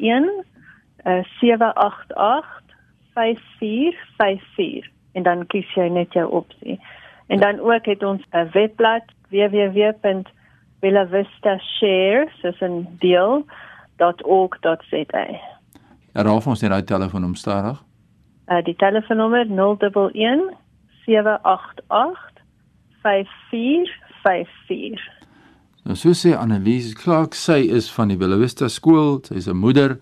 uh, 1.05 1.23
788 1.39 2.61
5454 3.13 4.89
en 5.13 5.23
dan 5.23 5.47
kies 5.47 5.73
jy 5.75 5.89
net 5.89 6.13
jou 6.13 6.31
opsie. 6.31 6.79
En 7.27 7.39
dan 7.39 7.59
ook 7.59 7.85
het 7.85 8.03
ons 8.03 8.21
'n 8.31 8.49
webblad 8.51 9.03
www.bellavistashare, 9.29 12.29
soos 12.41 12.61
'n 12.61 12.87
deel 12.99 13.45
www.rsg.org.za. 14.01 15.25
Ja, 16.13 16.21
raaf 16.21 16.47
ons 16.47 16.61
net 16.61 16.71
daai 16.71 16.83
telefoonnommer 16.83 17.37
stadig. 17.37 17.83
Uh 18.51 18.63
die 18.65 18.75
telefoonnommer 18.75 19.45
011 19.47 20.53
788 21.05 22.31
5454. 23.01 25.19
Nou 25.83 25.97
so 25.97 26.13
sê 26.13 26.37
Annelies 26.37 26.93
Clark, 26.93 27.33
sy 27.33 27.65
is 27.73 27.91
van 27.91 28.07
die 28.11 28.17
Willowista 28.17 28.67
skool, 28.67 29.19
sy 29.25 29.35
is 29.35 29.47
'n 29.47 29.57
moeder. 29.57 29.97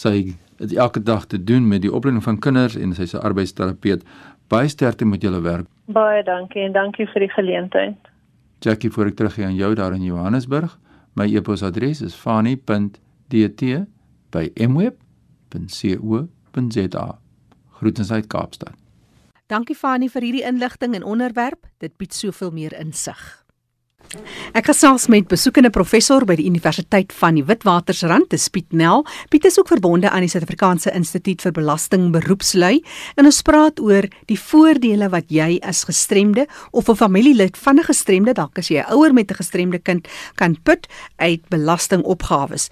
Sy 0.00 0.34
het 0.60 0.72
elke 0.72 1.02
dag 1.02 1.26
te 1.26 1.40
doen 1.44 1.68
met 1.68 1.82
die 1.82 1.92
opleiding 1.92 2.24
van 2.24 2.38
kinders 2.38 2.76
en 2.76 2.94
sy's 2.94 3.14
'n 3.14 3.24
arbeidsterapeut. 3.26 4.02
Baie 4.48 4.68
sterkte 4.68 5.04
met 5.04 5.22
julle 5.22 5.40
werk. 5.40 5.66
Baie 5.84 6.22
dankie 6.22 6.62
en 6.62 6.72
dankie 6.72 7.06
vir 7.06 7.20
die 7.20 7.32
geleentheid. 7.32 7.96
Jackie, 8.60 8.90
voor 8.90 9.06
ek 9.06 9.16
teruggaan 9.16 9.44
aan 9.44 9.54
jou 9.54 9.74
daar 9.74 9.92
in 9.94 10.02
Johannesburg, 10.02 10.78
my 11.14 11.34
e-posadres 11.36 12.00
is 12.02 12.14
fani.com 12.14 12.90
dt 13.30 13.86
by 14.34 14.50
mweb.co.za. 14.68 15.98
Groetens 17.80 18.12
uit 18.12 18.26
Kaapstad. 18.26 18.74
Dankie 19.50 19.74
Fani 19.74 20.08
vir 20.10 20.22
hierdie 20.22 20.46
inligting 20.46 20.94
en 20.94 21.04
onderwerp. 21.06 21.66
Dit 21.82 21.96
bied 21.98 22.14
soveel 22.14 22.50
meer 22.54 22.72
insig. 22.78 23.39
Ek 24.58 24.66
gesels 24.66 25.04
met 25.06 25.28
besoekende 25.30 25.70
professor 25.70 26.24
by 26.26 26.34
die 26.34 26.48
Universiteit 26.50 27.12
van 27.14 27.36
die 27.38 27.44
Witwatersrand, 27.46 28.26
te 28.32 28.38
Piet 28.50 28.72
Nel. 28.74 29.04
Piet 29.30 29.44
is 29.46 29.58
ook 29.60 29.70
verbonde 29.70 30.10
aan 30.10 30.24
die 30.24 30.30
Suid-Afrikaanse 30.32 30.90
Instituut 30.98 31.44
vir 31.44 31.54
Belasting 31.54 32.08
Beroepslui 32.10 32.80
en 33.14 33.28
ons 33.30 33.42
praat 33.46 33.78
oor 33.78 34.08
die 34.26 34.38
voordele 34.38 35.10
wat 35.14 35.30
jy 35.30 35.60
as 35.62 35.84
gestremde 35.86 36.48
of 36.72 36.88
'n 36.90 36.96
familielid 36.96 37.56
van 37.56 37.78
'n 37.78 37.86
gestremde, 37.86 38.34
dalk 38.34 38.58
as 38.58 38.68
jy 38.68 38.82
'n 38.82 38.92
ouer 38.92 39.14
met 39.14 39.30
'n 39.30 39.34
gestremde 39.34 39.78
kind, 39.78 40.08
kan 40.34 40.56
put 40.64 40.88
uit 41.18 41.48
belastingopgawes. 41.48 42.68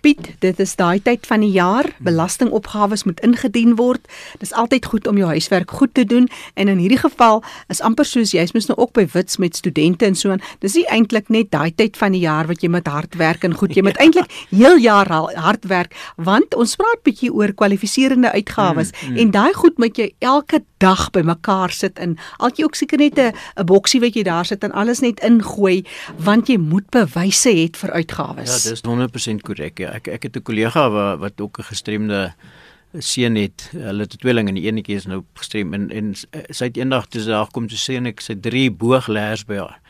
Piet, 0.00 0.30
dit 0.40 0.60
is 0.60 0.70
daai 0.80 1.02
tyd 1.04 1.26
van 1.28 1.42
die 1.44 1.50
jaar, 1.52 1.84
belastingopgawes 2.00 3.02
moet 3.04 3.18
ingedien 3.26 3.74
word. 3.76 4.06
Dis 4.40 4.54
altyd 4.56 4.86
goed 4.88 5.08
om 5.10 5.18
jou 5.20 5.28
huiswerk 5.28 5.70
goed 5.76 5.92
te 5.94 6.06
doen 6.08 6.28
en 6.54 6.70
in 6.72 6.80
hierdie 6.80 7.00
geval 7.02 7.42
is 7.68 7.82
amper 7.84 8.08
soos 8.08 8.32
jy's 8.32 8.54
mos 8.56 8.70
nou 8.70 8.78
ook 8.80 8.94
by 8.96 9.04
wits 9.12 9.36
met 9.36 9.58
studente 9.60 10.08
en 10.08 10.16
so 10.16 10.32
aan. 10.32 10.40
Dis 10.64 10.78
nie 10.78 10.86
eintlik 10.88 11.28
net 11.28 11.50
daai 11.52 11.68
tyd 11.76 12.00
van 12.00 12.16
die 12.16 12.22
jaar 12.24 12.48
wat 12.48 12.64
jy 12.64 12.70
met 12.72 12.88
hard 12.88 13.18
werk 13.20 13.44
en 13.44 13.56
goed, 13.60 13.74
jy 13.76 13.84
moet 13.84 14.00
eintlik 14.02 14.32
heel 14.48 14.80
jaar 14.80 15.10
hard 15.10 15.68
werk 15.68 15.92
want 16.16 16.56
ons 16.56 16.76
praat 16.80 17.04
bietjie 17.04 17.32
oor 17.34 17.52
kwalifiserende 17.52 18.32
uitgawes 18.32 18.94
mm, 18.94 19.12
mm. 19.12 19.20
en 19.20 19.36
daai 19.36 19.52
goed 19.58 19.76
moet 19.82 20.00
jy 20.00 20.08
elke 20.24 20.62
dag 20.80 21.10
bymekaar 21.12 21.74
sit 21.76 22.00
in. 22.00 22.16
Al 22.40 22.54
jy 22.56 22.64
ook 22.64 22.78
seker 22.78 22.98
net 22.98 23.18
'n 23.20 23.32
'n 23.60 23.66
boksie 23.68 24.00
wat 24.00 24.16
jy 24.16 24.24
daar 24.24 24.46
sit 24.48 24.64
en 24.64 24.72
alles 24.72 25.00
net 25.00 25.20
ingooi 25.20 25.84
want 26.16 26.48
jy 26.48 26.56
moet 26.56 26.88
bewyse 26.90 27.52
hê 27.52 27.68
vir 27.76 27.90
uitgawes. 27.92 28.64
Ja, 28.64 28.70
dis 28.70 28.80
100% 28.80 29.42
korrek. 29.44 29.78
Ja 29.78 29.89
ek 29.96 30.08
ek 30.08 30.22
het 30.22 30.36
'n 30.36 30.42
kollega 30.42 30.88
wat 30.90 31.18
wat 31.18 31.40
ook 31.40 31.58
'n 31.58 31.70
gestremde 31.72 32.34
seun 32.98 33.36
het. 33.36 33.70
Hulle 33.72 34.02
het 34.02 34.14
'n 34.14 34.18
tweeling 34.18 34.48
en 34.48 34.54
die 34.54 34.64
eenetjie 34.64 34.96
is 34.96 35.06
nou 35.06 35.22
gestrem 35.34 35.74
en 35.74 35.90
en 35.90 36.14
sy 36.50 36.64
het 36.64 36.76
eendag 36.76 37.06
toe 37.06 37.20
sy 37.20 37.28
daar 37.28 37.50
kom 37.50 37.68
te 37.68 37.76
sê 37.76 37.96
en 37.96 38.06
ek 38.06 38.20
sy 38.20 38.34
drie 38.34 38.70
booglers 38.70 39.44
by 39.44 39.56
haar. 39.56 39.80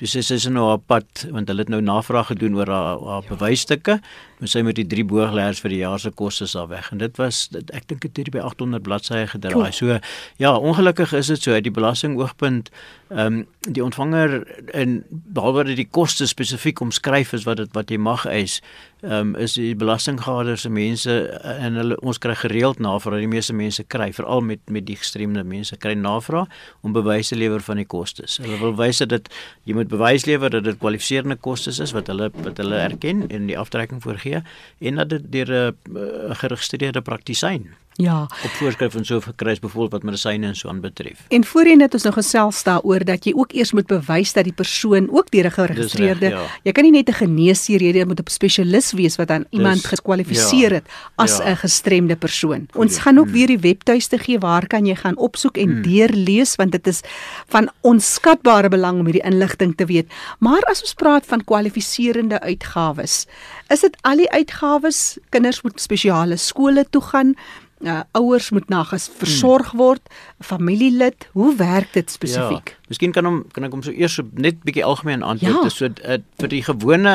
Dus 0.00 0.14
sy 0.16 0.34
is 0.34 0.46
nou 0.48 0.64
op 0.72 0.86
pad 0.88 1.26
want 1.28 1.48
hulle 1.48 1.60
het 1.60 1.68
nou 1.68 1.80
navraag 1.84 2.30
gedoen 2.32 2.54
oor 2.56 2.70
haar 2.72 3.00
haar 3.04 3.26
bewysstukke. 3.28 4.00
En 4.40 4.48
sy 4.48 4.62
moet 4.64 4.78
die 4.78 4.86
drie 4.86 5.04
booglers 5.04 5.60
vir 5.60 5.74
die 5.74 5.82
jaar 5.82 6.00
se 6.00 6.10
kostes 6.10 6.52
daar 6.56 6.68
weg. 6.68 6.88
En 6.92 6.98
dit 6.98 7.16
was 7.20 7.48
dit, 7.52 7.70
ek 7.76 7.88
dink 7.88 8.00
dit 8.00 8.16
het 8.16 8.30
by 8.30 8.38
800 8.38 8.82
bladsye 8.82 9.26
gedraai. 9.26 9.72
So 9.76 9.98
ja, 10.40 10.56
ongelukkig 10.56 11.12
is 11.12 11.26
dit 11.26 11.42
so 11.42 11.52
uit 11.52 11.64
die 11.68 11.74
belasting 11.74 12.16
oogpunt 12.18 12.72
ehm 13.10 13.26
um, 13.26 13.46
die 13.68 13.82
ontvanger 13.84 14.40
en 14.72 15.02
behalwe 15.10 15.66
dat 15.68 15.76
die 15.76 15.88
koste 15.92 16.24
spesifiek 16.26 16.80
omskryf 16.80 17.34
is 17.36 17.44
wat 17.44 17.58
dit 17.60 17.74
wat 17.76 17.90
jy 17.92 17.98
mag 18.00 18.22
eis, 18.24 18.60
ehm 19.02 19.34
um, 19.34 19.34
is 19.36 19.56
die 19.58 19.74
belastinggade 19.76 20.54
se 20.56 20.70
mense 20.72 21.12
en 21.40 21.76
hulle 21.76 21.98
ons 22.00 22.18
kry 22.18 22.34
gereeld 22.40 22.80
navraag, 22.80 23.20
die 23.20 23.28
meeste 23.28 23.52
mense 23.56 23.84
kry 23.84 24.10
veral 24.16 24.40
met 24.40 24.72
met 24.72 24.86
die 24.88 24.96
gestremde 24.96 25.44
mense 25.44 25.76
kry 25.76 25.92
navraag 25.92 26.48
om 26.80 26.96
bewyse 26.96 27.36
lewer 27.36 27.60
van 27.60 27.76
die 27.82 27.88
kostes. 27.88 28.38
Hulle 28.40 28.56
wil 28.62 28.74
wys 28.80 29.02
dat 29.04 29.28
jy 29.68 29.76
moet 29.76 29.92
bewys 29.92 30.24
lewer 30.24 30.50
dat 30.50 30.64
dit 30.64 30.80
kwalifiserende 30.80 31.36
kostes 31.36 31.82
is 31.84 31.92
wat 31.96 32.08
hulle 32.08 32.30
wat 32.40 32.56
hulle 32.56 32.80
erken 32.80 33.26
en 33.28 33.46
die 33.52 33.58
aftrekking 33.60 34.00
voorgee 34.02 34.40
en 34.80 35.04
dat 35.04 35.12
dit 35.12 35.32
deur 35.36 35.52
'n 35.52 36.34
geregistreerde 36.40 37.00
praktisyn 37.00 37.68
Ja. 38.00 38.22
Op 38.22 38.50
voorskrif 38.58 38.94
en 38.94 39.04
so 39.04 39.20
verkry 39.20 39.50
is 39.50 39.58
byvoorbeeld 39.58 39.92
wat 39.92 40.02
medisyne 40.02 40.46
en 40.46 40.56
so 40.56 40.68
aan 40.68 40.80
betref. 40.80 41.24
En 41.28 41.44
voorheen 41.44 41.80
het 41.80 41.94
ons 41.94 42.02
nog 42.02 42.14
gesels 42.14 42.62
daaroor 42.62 43.04
dat 43.04 43.24
jy 43.24 43.32
ook 43.36 43.52
eers 43.52 43.72
moet 43.72 43.86
bewys 43.86 44.32
dat 44.32 44.44
die 44.44 44.56
persoon 44.56 45.08
ook 45.10 45.30
deur 45.30 45.46
'n 45.46 45.50
geregistreerde 45.50 46.28
ja. 46.28 46.42
jy 46.62 46.72
kan 46.72 46.84
nie 46.84 46.92
net 46.92 47.08
'n 47.08 47.12
geneesheer 47.12 47.80
hê, 47.80 47.96
jy 47.96 48.04
moet 48.04 48.20
'n 48.20 48.30
spesialis 48.30 48.92
wees 48.92 49.16
wat 49.16 49.30
aan 49.30 49.44
iemand 49.50 49.84
gekwalifiseer 49.84 50.70
ja. 50.70 50.74
het 50.74 50.86
as 51.16 51.38
'n 51.38 51.48
ja. 51.48 51.54
gestremde 51.54 52.16
persoon. 52.16 52.68
Ons 52.74 52.94
ja. 52.94 53.00
gaan 53.02 53.18
ook 53.18 53.28
weer 53.28 53.46
die 53.46 53.58
webtuiste 53.58 54.18
gee 54.18 54.38
waar 54.38 54.66
kan 54.66 54.86
jy 54.86 54.94
gaan 54.94 55.16
opsoek 55.16 55.56
en 55.56 55.70
hmm. 55.70 55.82
deurlees 55.82 56.56
want 56.56 56.72
dit 56.72 56.86
is 56.86 57.00
van 57.48 57.70
onskatbare 57.80 58.68
belang 58.68 58.98
om 58.98 59.04
hierdie 59.04 59.24
inligting 59.24 59.76
te 59.76 59.84
weet. 59.84 60.06
Maar 60.38 60.62
as 60.62 60.80
ons 60.80 60.94
praat 60.94 61.26
van 61.26 61.44
kwalifiserende 61.44 62.40
uitgawes, 62.40 63.26
is 63.68 63.80
dit 63.80 63.96
al 64.02 64.16
die 64.16 64.30
uitgawes 64.30 65.18
kinders 65.28 65.62
moet 65.62 65.80
spesiale 65.80 66.36
skole 66.36 66.86
toe 66.90 67.02
gaan 67.02 67.34
uh, 67.80 68.00
ouers 68.18 68.50
moet 68.50 68.68
na 68.68 68.82
versorg 68.84 69.72
word, 69.78 70.02
familielid, 70.44 71.28
hoe 71.32 71.54
werk 71.56 71.92
dit 71.96 72.10
spesifiek? 72.10 72.74
Ja, 72.74 72.88
miskien 72.92 73.14
kan 73.16 73.28
hom 73.28 73.42
kan 73.54 73.66
ek 73.68 73.76
hom 73.76 73.84
so 73.86 73.94
eers 73.94 74.18
so 74.18 74.26
net 74.32 74.62
bietjie 74.66 74.84
algemeen 74.86 75.24
antwoord 75.26 75.70
ja. 75.70 75.74
so 75.74 75.88
uh, 75.88 76.20
vir 76.40 76.52
die 76.52 76.64
gewone 76.66 77.14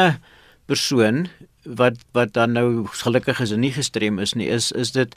persoon 0.69 1.27
wat 1.65 2.01
wat 2.17 2.33
dan 2.33 2.53
nou 2.57 2.85
gelukkig 3.01 3.41
is 3.41 3.53
en 3.53 3.63
nie 3.65 3.73
gestrem 3.73 4.19
is 4.21 4.35
nie, 4.37 4.49
is 4.49 4.71
is 4.71 4.93
dit 4.97 5.15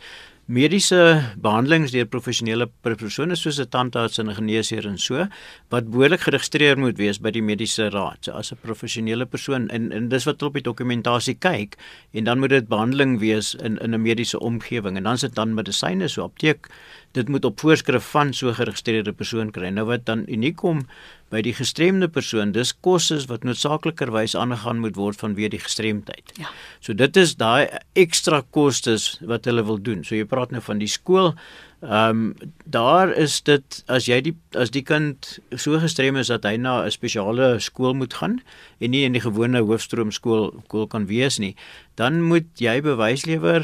mediese 0.49 0.99
behandelings 1.45 1.93
deur 1.93 2.07
professionele 2.09 2.67
persone 2.81 3.37
soos 3.37 3.59
'n 3.61 3.69
tandarts 3.69 4.19
en 4.19 4.31
'n 4.31 4.35
geneesheer 4.35 4.87
en 4.87 4.99
so 4.99 5.27
wat 5.69 5.91
behoorlik 5.91 6.21
geregistreer 6.21 6.79
moet 6.79 6.97
wees 6.97 7.21
by 7.21 7.31
die 7.31 7.43
mediese 7.43 7.91
raad. 7.91 8.25
So 8.25 8.33
as 8.33 8.53
'n 8.53 8.57
professionele 8.63 9.27
persoon 9.27 9.69
en 9.69 9.93
en 9.93 10.09
dis 10.09 10.25
wat 10.25 10.43
op 10.43 10.55
die 10.55 10.63
dokumentasie 10.63 11.35
kyk 11.35 11.77
en 12.13 12.25
dan 12.25 12.39
moet 12.39 12.51
dit 12.51 12.69
behandeling 12.69 13.19
wees 13.21 13.55
in 13.55 13.77
in 13.79 13.95
'n 13.95 14.03
mediese 14.03 14.41
omgewing 14.41 14.97
en 14.97 15.03
dan 15.03 15.19
sit 15.19 15.35
dan 15.35 15.55
medisyne 15.55 16.09
so 16.09 16.23
apteek 16.23 16.69
dit 17.13 17.29
moet 17.29 17.45
op 17.45 17.61
voorskrif 17.61 18.05
van 18.11 18.33
so 18.33 18.53
geregistreerde 18.53 19.13
persoon 19.13 19.51
kry. 19.51 19.69
Nou 19.69 19.87
wat 19.87 20.07
dan 20.07 20.25
uniek 20.29 20.57
kom 20.57 20.87
by 21.33 21.43
die 21.45 21.55
gestremde 21.57 22.09
persoon 22.09 22.53
dis 22.57 22.73
kostes 22.85 23.27
wat 23.29 23.45
noodsaaklikerwys 23.45 24.37
aangegaan 24.39 24.81
moet 24.85 24.97
word 24.97 25.21
vanweë 25.21 25.53
die 25.53 25.63
gestremdheid. 25.63 26.33
Ja. 26.41 26.53
So 26.81 26.97
dit 26.97 27.17
is 27.21 27.37
daai 27.41 27.69
ekstra 27.99 28.43
kostes 28.55 29.17
wat 29.21 29.49
hulle 29.49 29.65
wil 29.69 29.81
doen. 29.83 30.05
So 30.05 30.17
jy 30.17 30.29
praat 30.29 30.55
nou 30.55 30.63
van 30.65 30.81
die 30.81 30.91
skool. 30.91 31.35
Ehm 31.79 32.11
um, 32.11 32.53
daar 32.67 33.13
is 33.15 33.37
dit 33.47 33.77
as 33.87 34.09
jy 34.11 34.19
die 34.21 34.35
as 34.59 34.73
die 34.75 34.83
kind 34.83 35.39
so 35.55 35.79
gestrem 35.79 36.17
is 36.19 36.27
dat 36.33 36.45
hy 36.45 36.57
na 36.57 36.83
'n 36.85 36.91
spesiale 36.91 37.61
skool 37.61 37.95
moet 37.95 38.15
gaan 38.15 38.41
en 38.81 38.91
nie 38.91 39.05
in 39.05 39.13
die 39.13 39.23
gewone 39.23 39.63
hoofstroom 39.63 40.11
skool 40.11 40.51
skool 40.65 40.87
kan 40.87 41.07
wees 41.07 41.39
nie, 41.39 41.55
dan 41.95 42.23
moet 42.23 42.51
jy 42.59 42.81
bewys 42.83 43.27
lewer 43.27 43.63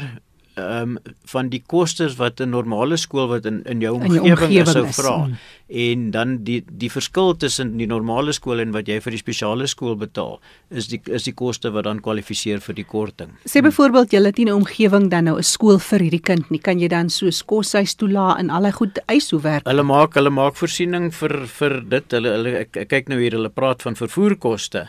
ehm 0.55 0.95
um, 0.95 1.13
van 1.31 1.49
die 1.49 1.61
kostes 1.67 2.15
wat 2.15 2.39
'n 2.39 2.49
normale 2.49 2.97
skool 2.97 3.27
wat 3.27 3.45
in 3.45 3.63
in 3.65 3.81
jou 3.81 3.93
omgewing 3.95 4.67
sou 4.67 4.85
vra 4.87 5.15
mm. 5.25 5.33
en 5.67 6.11
dan 6.11 6.37
die 6.43 6.63
die 6.71 6.89
verskil 6.91 7.35
tussen 7.37 7.77
die 7.77 7.87
normale 7.87 8.31
skool 8.31 8.59
en 8.59 8.71
wat 8.71 8.87
jy 8.87 8.99
vir 9.01 9.11
die 9.11 9.19
spesiale 9.19 9.67
skool 9.67 9.95
betaal 9.95 10.39
is 10.69 10.87
die 10.87 11.01
is 11.05 11.23
die 11.23 11.33
koste 11.33 11.71
wat 11.71 11.83
dan 11.83 11.99
kwalifiseer 11.99 12.61
vir 12.61 12.75
die 12.75 12.85
korting. 12.85 13.35
Sê 13.45 13.61
byvoorbeeld 13.61 14.13
jy 14.13 14.23
het 14.23 14.37
nie 14.37 14.45
'n 14.45 14.61
omgewing 14.61 15.09
dan 15.09 15.23
nou 15.23 15.37
'n 15.37 15.43
skool 15.43 15.79
vir 15.79 15.99
hierdie 15.99 16.23
kind 16.23 16.51
nie, 16.51 16.59
kan 16.59 16.79
jy 16.79 16.87
dan 16.87 17.09
so 17.09 17.29
koshuis 17.45 17.95
toelaat 17.95 18.39
en 18.39 18.49
al 18.49 18.63
die 18.63 18.71
goed 18.71 18.99
eis 19.07 19.29
hoe 19.31 19.41
werk? 19.41 19.67
Hulle 19.67 19.83
maak 19.83 20.13
hulle 20.13 20.29
maak 20.29 20.55
voorsiening 20.55 21.11
vir 21.13 21.47
vir 21.47 21.81
dit. 21.89 22.11
Hulle 22.11 22.29
hulle 22.29 22.57
ek, 22.59 22.77
ek 22.77 22.89
kyk 22.89 23.09
nou 23.09 23.19
hier 23.19 23.31
hulle 23.31 23.49
praat 23.49 23.81
van 23.81 23.95
vervoerkoste. 23.95 24.87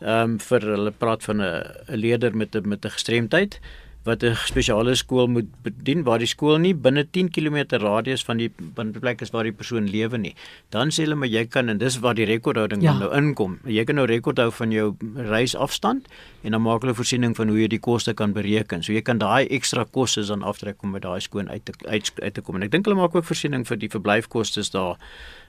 Ehm 0.00 0.22
um, 0.22 0.38
vir 0.38 0.60
hulle 0.60 0.90
praat 0.92 1.24
van 1.24 1.42
'n 1.42 1.62
'n 1.88 1.96
leerder 1.96 2.36
met 2.36 2.54
'n 2.54 2.68
met 2.68 2.84
'n 2.84 2.90
gestremdheid 2.90 3.60
wat 4.08 4.24
'n 4.24 4.34
spesiale 4.34 4.94
skool 4.94 5.26
moet 5.28 5.48
bedien 5.62 6.02
waar 6.04 6.18
die 6.18 6.26
skool 6.26 6.58
nie 6.58 6.74
binne 6.74 7.04
10 7.04 7.30
km 7.30 7.78
radius 7.82 8.24
van 8.24 8.38
die 8.38 8.50
van 8.74 8.92
die 8.92 9.00
plek 9.00 9.20
is 9.20 9.30
waar 9.30 9.44
die 9.44 9.52
persoon 9.52 9.88
lewe 9.88 10.18
nie. 10.18 10.34
Dan 10.70 10.88
sê 10.90 11.04
hulle 11.04 11.14
maar 11.14 11.28
jy 11.28 11.44
kan 11.46 11.68
en 11.68 11.78
dis 11.78 11.98
waar 12.00 12.14
die 12.14 12.24
rekordhouding 12.24 12.82
ja. 12.82 12.98
nou 12.98 13.10
inkom. 13.14 13.58
Jy 13.64 13.84
kan 13.84 13.96
nou 13.96 14.06
rekord 14.06 14.38
hou 14.38 14.50
van 14.50 14.72
jou 14.72 14.96
reisafstand 15.14 16.08
en 16.42 16.52
dan 16.52 16.62
maak 16.62 16.82
hulle 16.82 16.94
voorsiening 16.94 17.36
van 17.36 17.48
hoe 17.48 17.60
jy 17.60 17.68
die 17.68 17.78
koste 17.80 18.14
kan 18.14 18.32
bereken. 18.32 18.82
So 18.82 18.92
jy 18.92 19.02
kan 19.02 19.18
daai 19.18 19.46
ekstra 19.48 19.84
kostes 19.84 20.28
dan 20.28 20.42
aftrek 20.42 20.82
om 20.82 20.92
by 20.92 20.98
daai 20.98 21.20
skoon 21.20 21.50
uit 21.50 21.64
te 21.64 21.72
uit, 21.86 22.12
uit 22.22 22.34
te 22.34 22.40
kom. 22.40 22.56
En 22.56 22.62
ek 22.62 22.70
dink 22.70 22.86
hulle 22.86 22.98
maak 22.98 23.14
ook 23.14 23.24
voorsiening 23.24 23.66
vir 23.66 23.76
die 23.76 23.92
verblyfkoste 23.92 24.62
daar. 24.72 24.96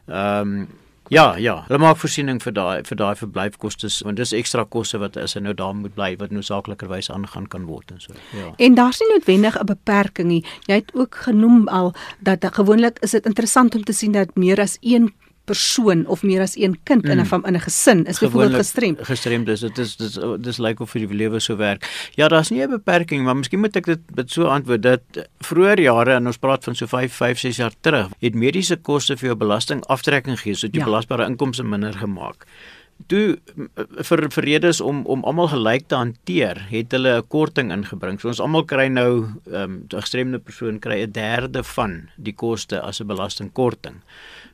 Ehm 0.07 0.59
um, 0.59 0.67
Ja, 1.09 1.37
ja, 1.37 1.63
hulle 1.67 1.79
maak 1.81 1.97
voorsiening 1.97 2.37
vir 2.43 2.53
daai 2.53 2.83
vir 2.85 2.97
daai 2.97 3.15
verblyfkoste 3.17 3.89
want 4.05 4.19
dis 4.21 4.33
ekstra 4.37 4.65
koste 4.65 4.99
wat 5.01 5.17
as 5.17 5.33
hy 5.33 5.41
nou 5.41 5.55
daar 5.57 5.73
moet 5.75 5.95
bly 5.95 6.11
wat 6.21 6.33
noodsaaklikerwys 6.35 7.09
aangaan 7.13 7.47
kan 7.49 7.65
word 7.65 7.91
en 7.95 8.03
so. 8.03 8.13
Ja. 8.37 8.51
En 8.57 8.77
daar's 8.77 8.99
nie 9.01 9.09
noodwendig 9.13 9.57
'n 9.57 9.65
beperking 9.65 10.27
nie. 10.27 10.45
Jy 10.67 10.75
het 10.75 10.93
ook 10.93 11.15
genoem 11.15 11.67
al 11.67 11.93
dat 12.19 12.45
gewoonlik 12.45 12.99
is 12.99 13.11
dit 13.11 13.25
interessant 13.25 13.75
om 13.75 13.83
te 13.83 13.93
sien 13.93 14.11
dat 14.11 14.35
meer 14.35 14.61
as 14.61 14.77
een 14.81 15.13
persoon 15.49 16.05
of 16.07 16.23
meer 16.23 16.43
as 16.45 16.55
een 16.57 16.77
kind 16.83 17.03
mm. 17.03 17.11
in 17.11 17.19
'n 17.21 17.45
in 17.49 17.55
'n 17.55 17.65
gesin 17.65 18.05
is 18.05 18.19
byvoorbeeld 18.19 18.61
gestremd. 18.61 19.05
Gestremd 19.11 19.47
is 19.49 19.59
dit 19.59 19.77
is 19.77 19.95
dis 19.97 20.17
dis 20.39 20.57
lyk 20.57 20.79
of 20.79 20.91
vir 20.93 21.07
die 21.07 21.17
lewe 21.23 21.39
so 21.39 21.57
werk. 21.57 21.87
Ja, 22.15 22.27
daar's 22.27 22.49
nie 22.49 22.61
'n 22.61 22.69
beperking, 22.69 23.23
maar 23.23 23.35
miskien 23.35 23.59
moet 23.59 23.75
ek 23.75 23.85
dit 23.85 23.99
met 24.15 24.31
so 24.31 24.43
antwoord 24.45 24.81
dat 24.81 25.01
vroeër 25.39 25.79
jare 25.79 26.13
en 26.13 26.27
ons 26.27 26.37
praat 26.37 26.63
van 26.63 26.75
so 26.75 26.85
5 26.85 27.13
5 27.13 27.39
6 27.39 27.57
jaar 27.57 27.73
terug, 27.81 28.09
het 28.19 28.35
mediese 28.35 28.75
koste 28.75 29.17
vir 29.17 29.27
jou 29.27 29.37
belasting 29.37 29.83
aftrekking 29.85 30.37
gegee 30.37 30.55
sodat 30.55 30.75
jou 30.75 30.85
ja. 30.85 30.91
belasbare 30.91 31.25
inkomste 31.25 31.63
minder 31.63 31.93
gemaak. 31.93 32.45
Toe 33.07 33.39
vir 34.03 34.29
vir 34.29 34.43
redes 34.43 34.81
om 34.81 35.05
om 35.05 35.23
almal 35.23 35.47
gelyk 35.47 35.87
te 35.87 35.95
hanteer, 35.95 36.59
het 36.69 36.91
hulle 36.91 37.17
'n 37.17 37.27
korting 37.27 37.71
ingebring. 37.71 38.19
So 38.19 38.27
ons 38.27 38.39
almal 38.39 38.65
kry 38.65 38.87
nou 38.87 39.25
ehm 39.47 39.63
um, 39.63 39.73
'n 39.87 40.01
gestremde 40.01 40.39
persoon 40.39 40.79
kry 40.79 41.01
'n 41.03 41.11
derde 41.11 41.63
van 41.63 42.09
die 42.17 42.33
koste 42.33 42.81
as 42.81 42.99
'n 42.99 43.07
belastingkorting. 43.07 44.01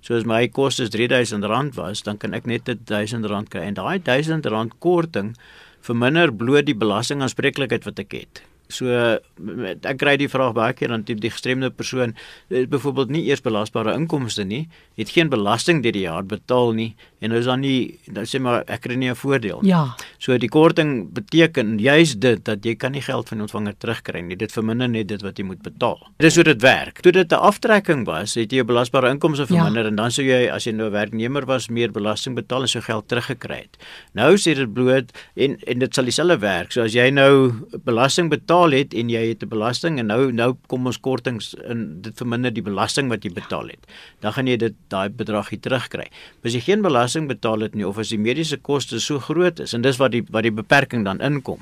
So 0.01 0.15
as 0.15 0.25
my 0.25 0.47
kos 0.47 0.79
is 0.79 0.89
R3000 0.89 1.75
was, 1.75 2.03
dan 2.03 2.17
kan 2.17 2.33
ek 2.33 2.45
net 2.45 2.69
R1000 2.69 3.49
kry 3.49 3.61
en 3.61 3.73
daai 3.73 3.99
R1000 3.99 4.77
korting 4.79 5.35
verminder 5.81 6.33
bloot 6.33 6.65
die 6.65 6.75
belastingaanspreeklikheid 6.75 7.83
wat 7.85 7.99
ek 7.99 8.11
het. 8.11 8.41
So 8.67 8.89
ek 8.89 9.97
kry 10.01 10.15
die 10.17 10.29
vraag 10.31 10.53
baie 10.57 10.73
keer 10.73 10.89
dan 10.89 11.03
die, 11.05 11.15
die 11.15 11.29
gestremde 11.29 11.69
persoon 11.69 12.15
het 12.49 12.69
byvoorbeeld 12.69 13.09
nie 13.13 13.25
eers 13.29 13.43
belasbare 13.45 13.93
inkomste 13.93 14.43
nie, 14.43 14.67
het 14.97 15.09
geen 15.13 15.29
belasting 15.29 15.83
deur 15.83 15.93
die 15.95 16.05
jaar 16.05 16.23
betaal 16.23 16.73
nie 16.73 16.95
en 17.21 17.31
nou 17.33 17.39
is 17.39 17.49
dan 17.49 17.61
nie 17.61 17.97
nou 18.13 18.25
sê 18.29 18.39
maar 18.41 18.63
ek 18.69 18.85
kry 18.85 18.95
nie 18.95 19.09
'n 19.09 19.15
voordeel 19.15 19.61
nie. 19.61 19.69
Ja. 19.69 19.95
So 20.19 20.37
die 20.37 20.49
korting 20.49 21.13
beteken 21.13 21.79
juis 21.79 22.15
dit 22.15 22.43
dat 22.45 22.65
jy 22.65 22.75
kan 22.75 22.91
nie 22.91 23.01
geld 23.01 23.29
van 23.29 23.37
die 23.37 23.45
ontvanger 23.45 23.75
terugkry 23.77 24.21
nie. 24.21 24.35
Dit 24.35 24.51
verminder 24.51 24.89
net 24.89 25.07
dit 25.07 25.21
wat 25.21 25.37
jy 25.37 25.45
moet 25.45 25.61
betaal. 25.61 25.99
Dit 26.17 26.27
is 26.27 26.35
hoe 26.35 26.43
dit 26.43 26.61
werk. 26.61 27.01
Toe 27.01 27.11
dit 27.11 27.31
'n 27.31 27.35
aftrekking 27.35 28.05
was, 28.05 28.35
het 28.35 28.51
jy 28.51 28.57
jou 28.57 28.65
belasbare 28.65 29.09
inkomste 29.09 29.45
ja. 29.45 29.47
verminder 29.47 29.83
ja. 29.83 29.89
en 29.89 29.95
dan 29.95 30.11
sou 30.11 30.25
jy 30.25 30.49
as 30.49 30.65
jy 30.65 30.71
nou 30.71 30.87
'n 30.87 30.91
werknemer 30.91 31.45
was 31.45 31.69
meer 31.69 31.91
belasting 31.91 32.35
betaal 32.35 32.61
en 32.61 32.67
so 32.67 32.81
geld 32.81 33.07
teruggekry 33.07 33.57
het. 33.57 33.77
Nou 34.13 34.35
sê 34.37 34.55
dit 34.55 34.73
bloot 34.73 35.11
en 35.35 35.57
en 35.67 35.79
dit 35.79 35.93
sal 35.93 36.03
dieselfde 36.03 36.39
werk. 36.39 36.71
So 36.71 36.81
as 36.81 36.93
jy 36.93 37.09
nou 37.09 37.53
belasting 37.83 38.29
betaal 38.29 38.54
betaal 38.55 38.71
het 38.71 38.93
en 38.93 39.09
jy 39.09 39.27
het 39.29 39.43
'n 39.43 39.49
belasting 39.49 39.99
en 39.99 40.07
nou 40.07 40.31
nou 40.31 40.55
kom 40.67 40.85
ons 40.85 40.99
kortings 40.99 41.55
in 41.67 42.01
dit 42.01 42.13
verminder 42.15 42.53
die 42.53 42.63
belasting 42.63 43.09
wat 43.09 43.23
jy 43.23 43.33
betaal 43.33 43.67
het. 43.67 43.79
Dan 44.21 44.33
gaan 44.33 44.47
jy 44.47 44.57
dit 44.57 44.73
daai 44.89 45.09
bedrag 45.09 45.49
hier 45.49 45.59
terugkry. 45.59 46.07
As 46.43 46.53
jy 46.53 46.61
geen 46.61 46.81
belasting 46.81 47.27
betaal 47.27 47.59
het 47.59 47.75
nie 47.75 47.87
of 47.87 47.97
as 47.97 48.09
die 48.09 48.17
mediese 48.17 48.57
koste 48.57 48.99
so 48.99 49.19
groot 49.19 49.59
is 49.59 49.73
en 49.73 49.81
dis 49.81 49.97
wat 49.97 50.11
die 50.11 50.23
wat 50.29 50.43
die 50.43 50.51
beperking 50.51 51.03
dan 51.03 51.19
inkom. 51.19 51.59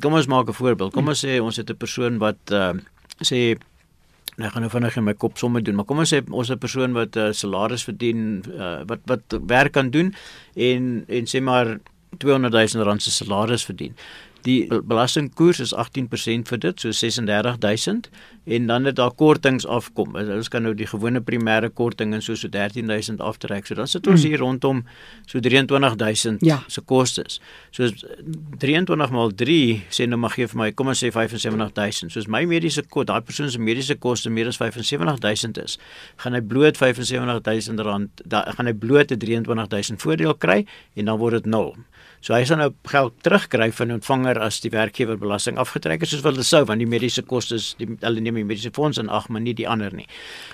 Kom 0.00 0.14
ons 0.14 0.26
maak 0.26 0.48
'n 0.48 0.52
voorbeeld. 0.52 0.92
Kom 0.92 1.08
ons 1.08 1.24
sê 1.24 1.40
ons 1.40 1.56
het 1.56 1.70
'n 1.70 1.76
persoon 1.76 2.18
wat 2.18 2.38
uh, 2.52 2.72
sê 3.22 3.56
nou 4.36 4.50
gaan 4.50 4.62
nou 4.62 4.70
vinnig 4.70 4.96
in 4.96 5.04
my 5.04 5.14
kop 5.14 5.38
somme 5.38 5.62
doen, 5.62 5.74
maar 5.74 5.84
kom 5.84 5.98
ons 5.98 6.12
sê 6.12 6.22
ons 6.30 6.50
'n 6.50 6.58
persoon 6.58 6.92
wat 6.92 7.16
'n 7.16 7.18
uh, 7.18 7.32
salaris 7.32 7.84
verdien 7.84 8.44
uh, 8.58 8.82
wat 8.86 9.00
wat 9.06 9.22
werk 9.46 9.72
kan 9.72 9.90
doen 9.90 10.14
en 10.54 11.04
en 11.08 11.24
sê 11.24 11.40
maar 11.40 11.80
200 12.18 12.52
000 12.74 12.84
rand 12.84 13.02
se 13.02 13.10
salaris 13.10 13.64
verdien 13.64 13.94
Die 14.46 14.66
belastingkoers 14.68 15.60
is 15.60 15.74
18% 15.74 16.48
vir 16.48 16.58
dit, 16.58 16.80
so 16.80 16.92
36000 16.92 18.08
en 18.50 18.66
dan 18.66 18.84
het 18.88 18.96
daar 18.96 19.12
kortings 19.14 19.66
afkom. 19.66 20.16
Ons 20.16 20.48
kan 20.48 20.64
nou 20.64 20.72
die 20.74 20.88
gewone 20.88 21.20
primêre 21.20 21.68
korting 21.70 22.14
en 22.16 22.22
so 22.24 22.34
so 22.34 22.48
13000 22.48 23.20
aftrek. 23.20 23.66
So 23.66 23.76
dan 23.78 23.88
sit 23.88 24.06
ons 24.06 24.24
mm. 24.24 24.28
hier 24.28 24.42
rondom 24.42 24.82
so 25.28 25.40
23000 25.40 26.40
ja. 26.46 26.62
se 26.66 26.80
kostes. 26.80 27.40
So 27.70 27.90
23 28.58 29.12
maal 29.14 29.34
3 29.36 29.58
sê 29.92 30.08
nou 30.08 30.18
mag 30.20 30.34
gee 30.38 30.48
vir 30.50 30.62
my 30.62 30.70
kom 30.72 30.90
ons 30.90 31.04
sê 31.04 31.12
75000. 31.14 32.14
Soos 32.14 32.28
my 32.32 32.42
mediese 32.48 32.82
kos, 32.88 33.06
daai 33.10 33.20
persoon 33.26 33.52
se 33.52 33.60
mediese 33.60 33.98
koste 34.00 34.32
meer 34.32 34.50
as 34.50 34.58
75000 34.60 35.60
is, 35.62 35.76
gaan 36.24 36.34
hy 36.34 36.40
bloot 36.40 36.80
75000 36.80 37.84
rand, 37.86 38.24
dan 38.24 38.48
gaan 38.56 38.70
hy 38.70 38.74
bloot 38.74 39.12
'n 39.12 39.20
23000 39.20 40.00
voordeel 40.00 40.34
kry 40.34 40.64
en 40.96 41.04
dan 41.04 41.18
word 41.18 41.42
dit 41.42 41.46
0. 41.46 41.76
So 42.20 42.34
hy 42.36 42.42
sal 42.44 42.60
nou 42.60 42.68
geld 42.90 43.14
terugkry 43.24 43.70
van 43.72 43.88
die 43.88 43.96
ontvanger 43.96 44.40
as 44.44 44.58
die 44.60 44.70
werkgewer 44.72 45.16
belasting 45.20 45.56
afgetrek 45.60 46.02
het 46.04 46.10
soos 46.10 46.24
wat 46.24 46.36
hulle 46.36 46.44
sou 46.44 46.62
want 46.68 46.82
die 46.82 46.88
mediese 46.88 47.24
kostes 47.24 47.72
die 47.80 47.88
hulle 48.02 48.20
neem 48.20 48.42
die 48.42 48.44
mediese 48.44 48.72
fonds 48.76 49.00
in 49.00 49.08
ag 49.08 49.30
maar 49.32 49.40
nie 49.40 49.54
die 49.56 49.68
ander 49.68 49.94
nie. 49.96 50.08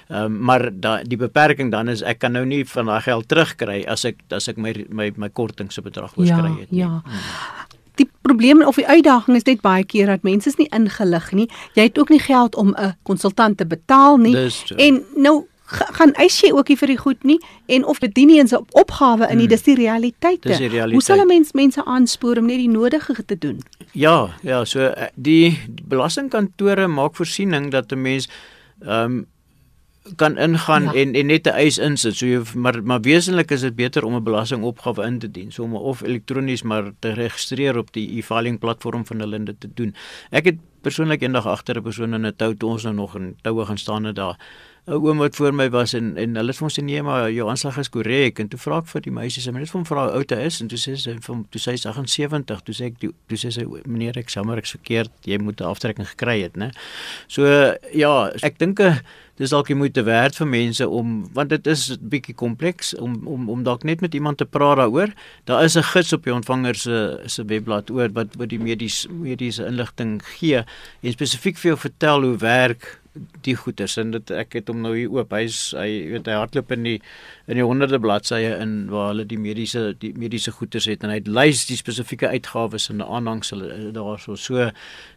Ehm 0.08 0.30
um, 0.30 0.36
maar 0.46 0.68
da, 0.70 1.00
die 1.02 1.18
beperking 1.18 1.72
dan 1.74 1.90
is 1.90 2.04
ek 2.06 2.20
kan 2.22 2.36
nou 2.38 2.44
nie 2.46 2.62
van 2.70 2.86
daai 2.86 3.02
geld 3.02 3.28
terugkry 3.28 3.80
as 3.90 4.06
ek 4.06 4.22
as 4.30 4.46
ek 4.52 4.60
my 4.62 4.74
my 4.88 5.10
my 5.16 5.28
korting 5.28 5.72
se 5.74 5.82
bedrag 5.82 6.14
oorskry 6.14 6.52
het 6.60 6.70
nie. 6.70 6.84
Ja. 6.84 7.00
Hmm. 7.02 7.74
Die 7.96 8.08
probleem 8.22 8.62
of 8.62 8.76
die 8.76 8.86
uitdaging 8.86 9.36
is 9.38 9.46
net 9.48 9.62
baie 9.64 9.84
keer 9.84 10.06
dat 10.12 10.22
mense 10.22 10.50
is 10.52 10.58
nie 10.60 10.68
ingelig 10.76 11.30
nie. 11.32 11.48
Jy 11.74 11.88
het 11.88 11.98
ook 11.98 12.12
nie 12.12 12.20
geld 12.20 12.54
om 12.54 12.74
'n 12.76 12.94
konsultant 13.02 13.58
te 13.58 13.66
betaal 13.66 14.16
nie. 14.16 14.36
En 14.76 15.02
nou 15.16 15.46
gaan 15.66 16.12
eis 16.12 16.40
jy 16.40 16.52
ook 16.54 16.68
nie 16.68 16.76
vir 16.78 16.92
die 16.92 16.98
goed 16.98 17.24
nie 17.24 17.38
en 17.66 17.84
of 17.84 17.98
bedien 17.98 18.30
nie 18.30 18.38
eens 18.38 18.54
op 18.54 18.68
opgawe 18.78 19.26
in 19.30 19.36
nie, 19.36 19.46
hmm. 19.46 19.54
dis 19.54 19.62
die 19.66 19.74
realiteite. 19.74 20.48
Dis 20.48 20.62
die 20.62 20.70
realiteit. 20.70 20.92
Hoe 20.92 21.02
sal 21.02 21.22
'n 21.22 21.26
mens 21.26 21.52
mense 21.52 21.84
aanspoor 21.84 22.38
om 22.38 22.46
net 22.46 22.58
die 22.62 22.70
nodige 22.70 23.24
te 23.24 23.38
doen? 23.38 23.62
Ja, 23.92 24.30
ja, 24.42 24.64
so 24.64 24.80
eh, 24.80 25.08
die 25.14 25.58
belastingkantore 25.82 26.86
maak 26.86 27.16
voorsiening 27.16 27.70
dat 27.70 27.92
'n 27.92 28.02
mens 28.02 28.28
ehm 28.80 29.04
um, 29.04 29.26
kan 30.14 30.38
ingaan 30.38 30.82
ja. 30.82 30.92
en 30.92 31.14
en 31.14 31.26
net 31.26 31.46
'n 31.46 31.58
eis 31.58 31.78
insit. 31.78 32.16
So 32.16 32.26
jy 32.26 32.42
maar 32.54 32.82
maar 32.82 33.00
wesentlik 33.00 33.50
is 33.50 33.60
dit 33.60 33.74
beter 33.74 34.04
om 34.04 34.14
'n 34.14 34.22
belastingopgawe 34.22 35.04
in 35.04 35.18
te 35.18 35.30
dien, 35.30 35.52
so 35.52 35.62
om 35.62 35.74
of 35.74 36.02
elektronies 36.02 36.62
maar 36.62 36.92
te 36.98 37.12
registreer 37.12 37.78
op 37.78 37.92
die 37.92 38.18
e-filing 38.18 38.58
platform 38.58 39.06
van 39.06 39.20
hulle 39.20 39.42
dit 39.42 39.60
te 39.60 39.70
doen. 39.74 39.94
Ek 40.30 40.44
het 40.44 40.56
persoonlik 40.80 41.22
eendag 41.22 41.46
agter 41.46 41.76
'n 41.76 41.82
persoon 41.82 42.14
in 42.14 42.26
'n 42.26 42.36
tou 42.36 42.54
toe 42.54 42.70
ons 42.70 42.82
nou 42.82 42.94
nog 42.94 43.16
in 43.16 43.36
toue 43.42 43.64
gaan 43.64 43.78
staan 43.78 44.04
het 44.04 44.16
daar 44.16 44.38
'n 44.86 44.92
oom 45.02 45.18
wat 45.18 45.36
voor 45.36 45.54
my 45.54 45.66
was 45.70 45.92
en 45.98 46.16
en 46.16 46.36
hulle 46.38 46.52
het 46.52 46.58
vir 46.60 46.66
ons 46.68 46.78
sê 46.78 46.82
nee 46.84 47.02
maar 47.02 47.30
jou 47.30 47.48
aanslag 47.50 47.78
is 47.82 47.88
korrek. 47.90 48.38
En 48.38 48.48
toe 48.48 48.58
vra 48.58 48.78
ek 48.78 48.86
vir 48.86 49.02
die 49.02 49.10
meisie 49.10 49.42
sy 49.42 49.50
net 49.50 49.70
vir 49.70 49.78
hom 49.80 49.86
vra 49.86 50.04
hoe 50.04 50.18
oud 50.20 50.30
hy 50.30 50.44
is. 50.46 50.60
En 50.62 50.68
toe 50.68 50.78
sê 50.78 50.94
sy 50.94 51.16
vir 51.18 51.32
hom 51.34 51.44
toe 51.50 51.60
sê 51.60 51.72
hy 51.74 51.80
78 51.82 52.62
toe 52.62 52.74
sê 52.74 52.84
ek 52.86 53.00
toe, 53.02 53.10
toe 53.26 53.38
sê 53.38 53.50
sy 53.50 53.64
meneer 53.84 54.18
ek 54.18 54.30
sommer 54.30 54.58
ek's 54.62 54.76
verkeerd. 54.78 55.10
Jy 55.26 55.38
moet 55.42 55.60
'n 55.60 55.64
aftrekking 55.66 56.06
gekry 56.06 56.42
het 56.42 56.54
nê 56.54 56.70
so 57.26 57.42
ja 57.92 58.30
ek 58.42 58.58
dink 58.58 58.78
eh, 58.80 59.00
dis 59.38 59.50
dalk 59.50 59.68
jy 59.68 59.74
moet 59.74 59.96
werd 59.96 60.36
vir 60.36 60.46
mense 60.46 60.88
om 60.88 61.28
want 61.34 61.50
dit 61.50 61.66
is 61.66 61.96
bietjie 61.98 62.34
kompleks 62.34 62.94
om 62.94 63.26
om 63.26 63.50
om 63.50 63.64
dalk 63.64 63.82
net 63.82 64.00
met 64.00 64.14
iemand 64.14 64.38
te 64.38 64.44
praat 64.44 64.78
daaroor. 64.78 65.10
Daar 65.46 65.64
is 65.64 65.76
'n 65.76 65.82
gids 65.82 66.12
op 66.12 66.22
die 66.22 66.34
ontvanger 66.34 66.74
se 66.74 67.20
se 67.26 67.42
webblad 67.44 67.90
oor 67.90 68.08
wat 68.12 68.36
wat 68.36 68.48
die 68.48 68.60
medies 68.60 69.08
mediese 69.10 69.66
inligting 69.66 70.22
gee 70.38 70.64
en 71.02 71.12
spesifiek 71.12 71.58
vir 71.58 71.70
jou 71.70 71.78
vertel 71.78 72.22
hoe 72.22 72.36
werk 72.36 73.00
die 73.46 73.54
goeters 73.56 73.96
en 74.00 74.10
dit 74.14 74.30
ek 74.34 74.56
het 74.58 74.68
hom 74.70 74.82
nou 74.84 74.92
hier 74.96 75.12
oop. 75.12 75.32
Hy's 75.36 75.72
hy 75.76 75.88
weet 76.12 76.28
hy 76.30 76.36
hardloop 76.38 76.72
in 76.76 76.86
die 76.86 76.96
in 77.46 77.60
die 77.60 77.66
honderde 77.66 78.00
bladsye 78.02 78.52
in 78.60 78.74
waar 78.92 79.12
hulle 79.12 79.26
die 79.28 79.38
mediese 79.40 79.88
die 80.02 80.12
mediese 80.18 80.54
goeters 80.56 80.88
het 80.90 81.04
en 81.06 81.12
hy 81.14 81.20
lys 81.26 81.64
die 81.70 81.78
spesifieke 81.78 82.30
uitgawes 82.32 82.90
en 82.92 83.04
aanhangsel 83.04 83.64
daarso. 83.96 84.36
So 84.40 84.70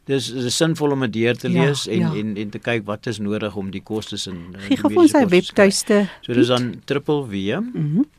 dis 0.10 0.32
dis 0.34 0.60
sinvol 0.62 0.96
om 0.96 1.06
dit 1.08 1.18
deur 1.20 1.40
te 1.40 1.52
ja, 1.52 1.56
lees 1.60 1.86
ja, 1.86 1.94
en, 1.94 2.06
ja. 2.08 2.14
en 2.24 2.36
en 2.46 2.56
te 2.56 2.64
kyk 2.64 2.88
wat 2.90 3.10
is 3.12 3.22
nodig 3.24 3.56
om 3.60 3.72
die 3.76 3.84
kostes 3.84 4.28
in 4.32 4.50
Gee 4.68 4.80
gou 4.80 4.94
ons 4.96 5.16
sy 5.16 5.26
webtuiste. 5.30 6.04
So 6.26 6.38
dis 6.38 6.52
aan 6.54 6.76
www. 6.88 7.62
Mhm. 7.74 8.10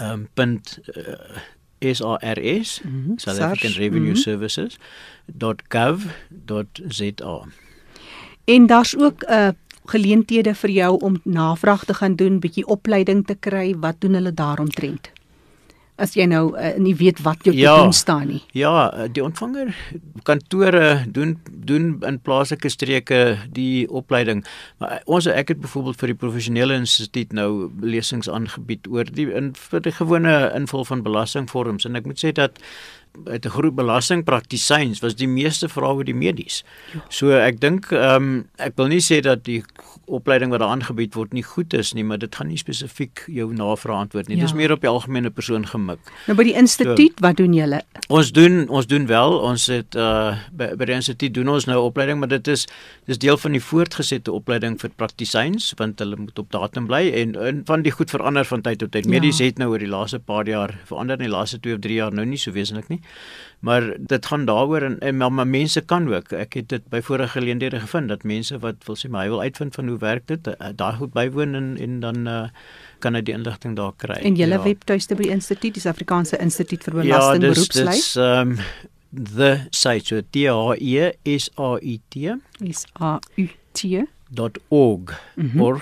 Ehm 0.00 0.28
punt 0.34 0.78
uh, 0.96 1.40
SARS 1.80 2.80
mm 2.84 3.04
-hmm. 3.06 3.16
South 3.16 3.38
African 3.40 3.72
Revenue 3.72 4.12
mm 4.12 4.14
-hmm. 4.14 4.22
Services 4.22 4.78
.gov.za 5.68 7.44
En 8.50 8.66
daar's 8.66 8.96
ook 8.96 9.22
'n 9.22 9.32
uh, 9.32 9.48
geleenthede 9.84 10.54
vir 10.54 10.70
jou 10.70 10.98
om 10.98 11.20
navraag 11.24 11.84
te 11.84 11.94
gaan 11.94 12.14
doen, 12.14 12.40
bietjie 12.40 12.66
opleiding 12.66 13.26
te 13.26 13.34
kry. 13.34 13.74
Wat 13.78 13.96
doen 13.98 14.14
hulle 14.14 14.34
daaromtrent? 14.34 15.10
As 16.00 16.14
jy 16.16 16.24
nou 16.24 16.56
uh, 16.56 16.70
nie 16.80 16.94
weet 16.96 17.20
wat 17.20 17.44
jou 17.44 17.56
ja, 17.56 17.74
te 17.76 17.82
doen 17.82 17.92
staan 17.92 18.26
nie. 18.26 18.42
Ja, 18.56 18.88
uh, 18.88 19.08
die 19.12 19.24
ontvanger 19.24 19.74
kantore 20.22 21.04
doen 21.08 21.38
doen 21.52 21.98
in 22.08 22.20
plaaslike 22.20 22.68
streke 22.68 23.38
die 23.52 23.90
opleiding. 23.90 24.44
Maar 24.78 24.90
uh, 24.92 24.98
ons 25.04 25.26
ek 25.26 25.48
het 25.48 25.60
byvoorbeeld 25.60 26.00
vir 26.00 26.12
die 26.14 26.20
professionele 26.22 26.74
instituut 26.74 27.32
nou 27.36 27.70
lesings 27.80 28.30
aangebied 28.30 28.88
oor 28.88 29.04
die 29.04 29.28
in 29.28 29.52
vir 29.70 29.84
die 29.84 29.92
gewone 29.92 30.52
invul 30.56 30.84
van 30.84 31.02
belastingvorms 31.02 31.84
en 31.84 32.00
ek 32.00 32.08
moet 32.08 32.24
sê 32.24 32.32
dat 32.32 32.58
uit 33.24 33.44
'n 33.44 33.48
groep 33.48 33.76
belastingpraktisyns 33.76 35.00
was 35.00 35.14
die 35.14 35.28
meeste 35.28 35.68
vrae 35.68 35.94
oor 35.94 36.04
die 36.04 36.14
medies. 36.14 36.64
Ja. 36.92 37.00
So 37.08 37.30
ek 37.30 37.60
dink 37.60 37.90
ehm 37.92 38.22
um, 38.22 38.48
ek 38.56 38.72
wil 38.76 38.86
nie 38.86 39.00
sê 39.00 39.20
dat 39.20 39.44
die 39.44 39.62
opleiding 40.10 40.50
wat 40.50 40.60
daar 40.60 40.68
aangebied 40.68 41.14
word 41.14 41.32
nie 41.32 41.42
goed 41.42 41.74
is 41.74 41.92
nie, 41.92 42.04
maar 42.04 42.18
dit 42.18 42.34
gaan 42.34 42.48
nie 42.50 42.58
spesifiek 42.58 43.24
jou 43.26 43.54
navraag 43.54 43.96
antwoord 43.96 44.28
nie. 44.28 44.36
Ja. 44.36 44.42
Dis 44.42 44.54
meer 44.54 44.72
op 44.72 44.80
die 44.80 44.90
algemene 44.90 45.30
persoon 45.30 45.66
gemik. 45.66 45.98
Nou 46.26 46.36
by 46.36 46.44
die 46.44 46.54
instituut, 46.54 47.14
so, 47.18 47.26
wat 47.26 47.36
doen 47.36 47.54
julle? 47.54 47.82
Ons 48.08 48.32
doen 48.32 48.68
ons 48.68 48.86
doen 48.86 49.06
wel, 49.06 49.38
ons 49.38 49.66
het 49.66 49.94
uh 49.94 50.36
by, 50.52 50.74
by 50.76 50.84
die 50.84 50.94
instituut 50.94 51.34
doen 51.34 51.48
ons 51.48 51.66
nou 51.66 51.78
opleiding, 51.84 52.18
maar 52.18 52.28
dit 52.28 52.48
is 52.48 52.66
dis 53.06 53.18
deel 53.18 53.38
van 53.38 53.52
die 53.52 53.62
voortgesette 53.62 54.32
opleiding 54.32 54.78
vir 54.80 54.90
praktisyns 54.96 55.72
want 55.78 55.98
hulle 55.98 56.16
moet 56.16 56.38
op 56.38 56.50
datum 56.50 56.86
bly 56.86 57.10
en, 57.22 57.34
en 57.36 57.62
van 57.66 57.82
die 57.82 57.92
goed 57.92 58.10
verander 58.10 58.44
van 58.44 58.62
tyd 58.62 58.78
tot 58.78 58.92
tyd. 58.92 59.06
Medies 59.06 59.38
ja. 59.38 59.50
het 59.50 59.58
nou 59.58 59.70
oor 59.70 59.78
die 59.78 59.90
laaste 59.90 60.18
paar 60.18 60.48
jaar 60.48 60.74
verander 60.84 61.18
in 61.18 61.28
die 61.28 61.34
laaste 61.36 61.60
2 61.60 61.74
of 61.74 61.80
3 61.80 61.94
jaar 61.94 62.14
nou 62.14 62.26
nie 62.26 62.38
so 62.38 62.52
wesentlik 62.52 62.88
nie. 62.88 62.99
Maar 63.60 63.96
dit 63.98 64.26
gaan 64.26 64.44
daaroor 64.44 64.82
en, 64.82 64.98
en 64.98 65.16
maar, 65.16 65.32
maar 65.32 65.46
mense 65.46 65.80
kan 65.80 66.14
ook. 66.14 66.32
Ek 66.32 66.54
het 66.56 66.68
dit 66.68 66.86
by 66.88 67.00
vorige 67.04 67.28
geleenthede 67.28 67.80
gevind 67.80 68.08
dat 68.08 68.22
mense 68.24 68.58
wat 68.58 68.86
wil 68.86 68.96
sê 68.96 69.10
maar 69.12 69.26
hy 69.26 69.32
wil 69.34 69.40
uitvind 69.40 69.74
van 69.74 69.88
hoe 69.88 69.98
werk 69.98 70.26
dit, 70.26 70.46
uh, 70.48 70.70
daai 70.76 70.94
goed 70.96 71.12
bywoon 71.12 71.54
en 71.54 71.76
en 71.78 71.98
dan 72.00 72.28
uh, 72.28 72.46
kan 72.98 73.14
hy 73.14 73.20
die 73.20 73.34
inligting 73.36 73.76
daar 73.76 73.92
kry. 73.96 74.16
En 74.24 74.34
julle 74.34 74.56
ja. 74.56 74.62
webtuiste 74.64 75.14
by 75.14 75.28
die 75.28 75.34
instituut, 75.36 75.74
die 75.76 75.82
Suid-Afrikaanse 75.84 76.40
Instituut 76.40 76.88
vir 76.88 77.02
Belasting 77.02 77.44
ja, 77.44 77.52
Beroepslei. 77.52 77.84
Ja, 77.84 78.00
dis 78.00 78.16
um, 78.16 78.56
the 79.12 79.50
site 79.70 80.06
so 80.06 80.24
D 80.30 80.48
A 80.48 80.74
E 80.80 81.12
S 81.36 81.50
A 81.58 81.76
I 81.82 82.00
T 82.08 82.32
is 82.64 82.86
A 83.00 83.18
U 83.36 83.48
T 83.72 84.08
.org 84.68 85.22
mm 85.36 85.50
-hmm. 85.50 85.80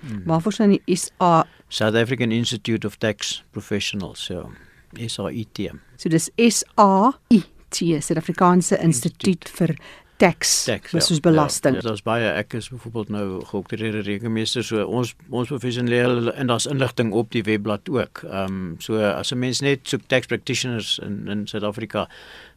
Mm. 0.00 0.22
Waarvoor 0.24 0.52
staan 0.52 0.68
die 0.68 0.82
is 0.84 1.10
A 1.22 1.44
South 1.68 1.94
African 1.94 2.30
Institute 2.30 2.86
of 2.86 2.96
Tax 2.96 3.44
Professionals 3.50 4.24
so. 4.24 4.50
SAIT. 4.98 5.70
So 5.96 6.08
dis 6.08 6.30
SAIT, 6.36 7.44
Suid-Afrikaanse 7.76 8.78
Instituut 8.82 9.48
vir 9.48 9.76
tax, 10.16 10.64
tax 10.64 10.92
ja, 10.92 11.00
soos 11.04 11.20
belasting. 11.20 11.76
Ja, 11.76 11.84
daar's 11.90 12.02
baie 12.06 12.28
ek 12.38 12.56
is 12.56 12.68
byvoorbeeld 12.72 13.10
nou 13.12 13.26
geoktreerde 13.50 14.02
rekenmeester 14.06 14.64
so 14.64 14.84
ons 14.84 15.12
ons 15.28 15.50
professionele 15.50 16.32
en 16.32 16.50
daar's 16.50 16.68
inligting 16.70 17.12
op 17.16 17.30
die 17.34 17.44
webblad 17.46 17.90
ook. 17.92 18.24
Ehm 18.24 18.56
um, 18.56 18.74
so 18.80 19.00
as 19.00 19.32
'n 19.32 19.38
mens 19.38 19.60
net 19.60 19.88
soek 19.88 20.06
tax 20.08 20.26
practitioners 20.26 20.98
in 20.98 21.28
in 21.28 21.46
Suid-Afrika 21.46 22.08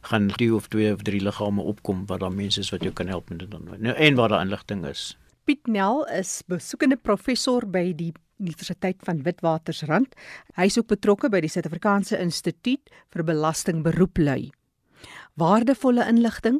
gaan 0.02 0.28
die 0.36 0.54
of 0.54 0.68
twee 0.68 0.92
of 0.92 1.02
drie 1.02 1.20
liggame 1.20 1.62
opkom 1.62 2.06
wat 2.06 2.20
daar 2.20 2.32
mense 2.32 2.60
is 2.60 2.70
wat 2.70 2.82
jou 2.82 2.92
kan 2.92 3.06
help 3.06 3.28
met 3.30 3.38
dit 3.38 3.50
dan. 3.50 3.68
Nou 3.78 3.94
en 3.94 4.14
waar 4.14 4.28
daar 4.28 4.44
inligting 4.44 4.86
is. 4.86 5.16
Piet 5.44 5.66
Nel 5.66 6.06
is 6.06 6.42
besoekende 6.46 6.96
professor 6.96 7.66
by 7.66 7.92
die 7.96 8.12
Universiteit 8.40 8.96
van 9.06 9.22
Witwatersrand. 9.22 10.14
Hy 10.56 10.64
is 10.70 10.78
ook 10.80 10.88
betrokke 10.90 11.28
by 11.32 11.40
die 11.44 11.52
Suid-Afrikaanse 11.52 12.18
Instituut 12.20 12.84
vir 13.12 13.22
Belastingberoeplui. 13.28 14.42
Waardevolle 15.40 16.04
inligting. 16.08 16.58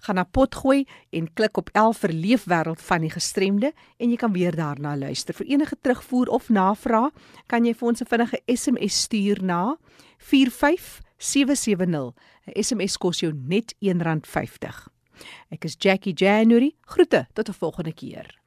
gaan 0.00 0.14
na 0.14 0.24
potgooi 0.24 0.86
en 1.10 1.32
klik 1.32 1.56
op 1.56 1.68
11 1.72 1.98
vir 1.98 2.10
leefwêreld 2.12 2.80
van 2.80 3.00
die 3.00 3.10
gestremde 3.10 3.72
en 3.96 4.10
jy 4.10 4.16
kan 4.16 4.32
weer 4.32 4.56
daarna 4.56 4.96
luister. 4.96 5.34
Vir 5.34 5.46
enige 5.46 5.76
terugvoer 5.80 6.28
of 6.28 6.48
navraag, 6.48 7.10
kan 7.46 7.64
jy 7.64 7.74
vir 7.74 7.88
ons 7.88 8.00
'n 8.00 8.06
vinnige 8.06 8.40
SMS 8.46 9.02
stuur 9.02 9.42
na 9.42 9.76
45770. 10.18 12.14
'n 12.46 12.62
SMS 12.62 12.96
kos 12.96 13.20
jou 13.20 13.32
net 13.32 13.74
R1.50. 13.80 14.93
Ek 15.50 15.64
is 15.64 15.76
Jackie 15.78 16.12
January. 16.12 16.74
Groete 16.80 17.26
tot 17.32 17.48
'n 17.48 17.52
volgende 17.52 17.92
keer. 17.92 18.43